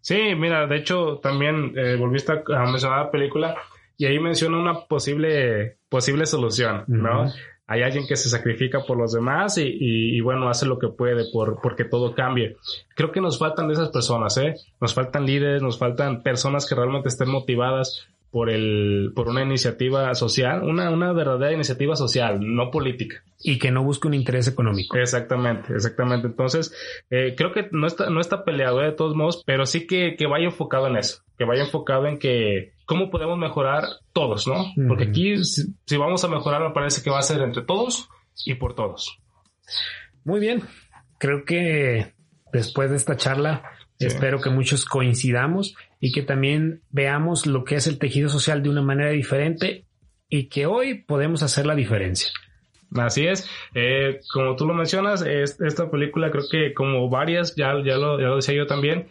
Sí, 0.00 0.34
mira, 0.36 0.66
de 0.66 0.76
hecho 0.76 1.20
también 1.22 1.72
eh, 1.76 1.96
volviste 1.96 2.32
a 2.32 2.70
mencionar 2.70 3.06
la 3.06 3.10
película 3.10 3.56
y 3.96 4.06
ahí 4.06 4.18
menciona 4.18 4.58
una 4.58 4.86
posible, 4.86 5.78
posible 5.88 6.26
solución, 6.26 6.84
¿no? 6.86 7.22
Uh 7.22 7.26
-huh. 7.26 7.34
Hay 7.68 7.82
alguien 7.82 8.06
que 8.08 8.16
se 8.16 8.30
sacrifica 8.30 8.80
por 8.84 8.96
los 8.96 9.12
demás 9.12 9.58
y, 9.58 9.62
y, 9.62 10.16
y, 10.16 10.20
bueno, 10.20 10.48
hace 10.48 10.66
lo 10.66 10.78
que 10.78 10.88
puede 10.88 11.30
por, 11.30 11.60
porque 11.60 11.84
todo 11.84 12.14
cambie. 12.14 12.56
Creo 12.96 13.12
que 13.12 13.20
nos 13.20 13.38
faltan 13.38 13.68
de 13.68 13.74
esas 13.74 13.90
personas, 13.90 14.38
¿eh? 14.38 14.54
Nos 14.80 14.94
faltan 14.94 15.26
líderes, 15.26 15.62
nos 15.62 15.78
faltan 15.78 16.22
personas 16.22 16.66
que 16.66 16.74
realmente 16.74 17.08
estén 17.08 17.30
motivadas 17.30 18.08
por 18.30 18.50
el, 18.50 19.12
por 19.14 19.28
una 19.28 19.42
iniciativa 19.42 20.14
social, 20.14 20.62
una, 20.62 20.90
una 20.90 21.12
verdadera 21.12 21.52
iniciativa 21.52 21.96
social, 21.96 22.38
no 22.40 22.70
política. 22.70 23.22
Y 23.42 23.58
que 23.58 23.70
no 23.70 23.84
busque 23.84 24.08
un 24.08 24.14
interés 24.14 24.48
económico. 24.48 24.96
Exactamente, 24.96 25.72
exactamente. 25.74 26.26
Entonces, 26.26 26.74
eh, 27.10 27.34
creo 27.36 27.52
que 27.52 27.68
no 27.70 27.86
está, 27.86 28.10
no 28.10 28.20
está 28.20 28.44
peleado 28.44 28.82
¿eh? 28.82 28.86
de 28.86 28.92
todos 28.92 29.14
modos, 29.14 29.42
pero 29.46 29.64
sí 29.66 29.86
que, 29.86 30.16
que 30.16 30.26
vaya 30.26 30.46
enfocado 30.46 30.86
en 30.88 30.96
eso, 30.96 31.22
que 31.38 31.44
vaya 31.44 31.62
enfocado 31.62 32.06
en 32.06 32.18
que 32.18 32.72
cómo 32.88 33.10
podemos 33.10 33.38
mejorar 33.38 33.84
todos, 34.14 34.48
¿no? 34.48 34.72
Porque 34.88 35.04
aquí, 35.04 35.44
si, 35.44 35.74
si 35.84 35.96
vamos 35.98 36.24
a 36.24 36.28
mejorar, 36.28 36.62
me 36.62 36.70
parece 36.70 37.02
que 37.02 37.10
va 37.10 37.18
a 37.18 37.22
ser 37.22 37.42
entre 37.42 37.62
todos 37.62 38.08
y 38.46 38.54
por 38.54 38.74
todos. 38.74 39.18
Muy 40.24 40.40
bien. 40.40 40.62
Creo 41.18 41.44
que 41.44 42.14
después 42.50 42.88
de 42.88 42.96
esta 42.96 43.14
charla, 43.14 43.62
sí. 43.98 44.06
espero 44.06 44.40
que 44.40 44.48
muchos 44.48 44.86
coincidamos 44.86 45.76
y 46.00 46.12
que 46.12 46.22
también 46.22 46.80
veamos 46.88 47.46
lo 47.46 47.62
que 47.62 47.74
es 47.74 47.86
el 47.86 47.98
tejido 47.98 48.30
social 48.30 48.62
de 48.62 48.70
una 48.70 48.80
manera 48.80 49.10
diferente 49.10 49.84
y 50.30 50.44
que 50.48 50.64
hoy 50.64 51.02
podemos 51.02 51.42
hacer 51.42 51.66
la 51.66 51.74
diferencia. 51.74 52.30
Así 52.96 53.26
es, 53.26 53.50
eh, 53.74 54.20
como 54.32 54.56
tú 54.56 54.64
lo 54.64 54.72
mencionas, 54.72 55.20
esta 55.20 55.90
película 55.90 56.30
creo 56.30 56.44
que 56.50 56.72
como 56.72 57.10
varias, 57.10 57.54
ya, 57.54 57.74
ya, 57.84 57.98
lo, 57.98 58.18
ya 58.18 58.28
lo 58.28 58.36
decía 58.36 58.54
yo 58.54 58.66
también, 58.66 59.08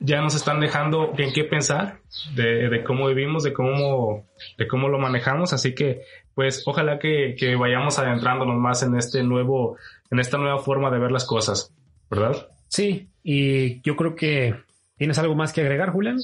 ya 0.00 0.20
nos 0.20 0.34
están 0.34 0.60
dejando 0.60 1.12
en 1.16 1.32
qué 1.32 1.44
pensar 1.44 2.00
de, 2.34 2.68
de, 2.68 2.84
cómo 2.84 3.06
vivimos, 3.06 3.42
de 3.42 3.52
cómo, 3.52 4.26
de 4.58 4.66
cómo 4.66 4.88
lo 4.88 4.98
manejamos. 4.98 5.52
Así 5.52 5.74
que, 5.74 6.02
pues, 6.34 6.62
ojalá 6.66 6.98
que, 6.98 7.36
que, 7.38 7.54
vayamos 7.56 7.98
adentrándonos 7.98 8.56
más 8.56 8.82
en 8.82 8.96
este 8.96 9.22
nuevo, 9.22 9.76
en 10.10 10.18
esta 10.18 10.38
nueva 10.38 10.58
forma 10.58 10.90
de 10.90 10.98
ver 10.98 11.12
las 11.12 11.26
cosas, 11.26 11.72
¿verdad? 12.10 12.48
Sí, 12.68 13.08
y 13.22 13.80
yo 13.82 13.96
creo 13.96 14.14
que 14.14 14.54
tienes 14.96 15.18
algo 15.18 15.34
más 15.34 15.52
que 15.52 15.60
agregar, 15.60 15.90
Julián. 15.90 16.18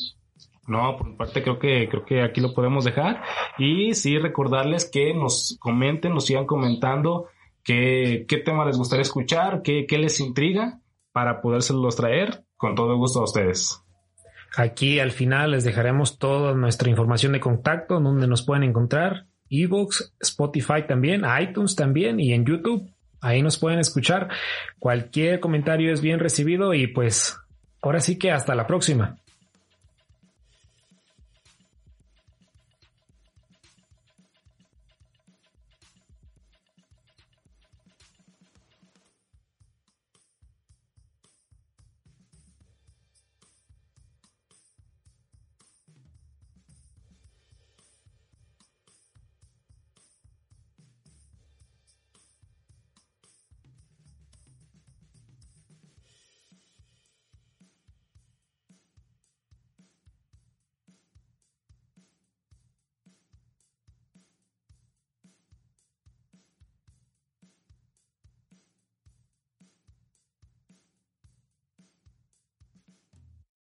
No, 0.66 0.96
por 0.96 1.08
mi 1.08 1.16
parte 1.16 1.42
creo 1.42 1.58
que 1.58 1.88
creo 1.88 2.04
que 2.04 2.22
aquí 2.22 2.40
lo 2.40 2.54
podemos 2.54 2.84
dejar 2.84 3.22
y 3.58 3.94
sí 3.94 4.18
recordarles 4.18 4.88
que 4.88 5.12
nos 5.14 5.56
comenten, 5.58 6.14
nos 6.14 6.26
sigan 6.26 6.46
comentando 6.46 7.26
qué, 7.64 8.24
qué 8.28 8.38
tema 8.38 8.64
les 8.64 8.76
gustaría 8.76 9.02
escuchar, 9.02 9.62
qué, 9.62 9.86
qué 9.86 9.98
les 9.98 10.20
intriga 10.20 10.79
para 11.12 11.40
podérselos 11.40 11.96
traer 11.96 12.44
con 12.56 12.74
todo 12.74 12.96
gusto 12.96 13.20
a 13.20 13.24
ustedes. 13.24 13.82
Aquí 14.56 14.98
al 14.98 15.12
final 15.12 15.52
les 15.52 15.64
dejaremos 15.64 16.18
toda 16.18 16.54
nuestra 16.54 16.90
información 16.90 17.32
de 17.32 17.40
contacto, 17.40 18.00
donde 18.00 18.26
nos 18.26 18.42
pueden 18.42 18.64
encontrar, 18.64 19.26
Evox, 19.48 20.14
Spotify 20.20 20.86
también, 20.86 21.22
iTunes 21.40 21.76
también 21.76 22.20
y 22.20 22.32
en 22.32 22.44
YouTube. 22.44 22.90
Ahí 23.20 23.42
nos 23.42 23.58
pueden 23.58 23.78
escuchar. 23.78 24.28
Cualquier 24.78 25.40
comentario 25.40 25.92
es 25.92 26.00
bien 26.00 26.18
recibido 26.18 26.74
y 26.74 26.86
pues 26.86 27.38
ahora 27.82 28.00
sí 28.00 28.18
que 28.18 28.30
hasta 28.32 28.54
la 28.54 28.66
próxima. 28.66 29.18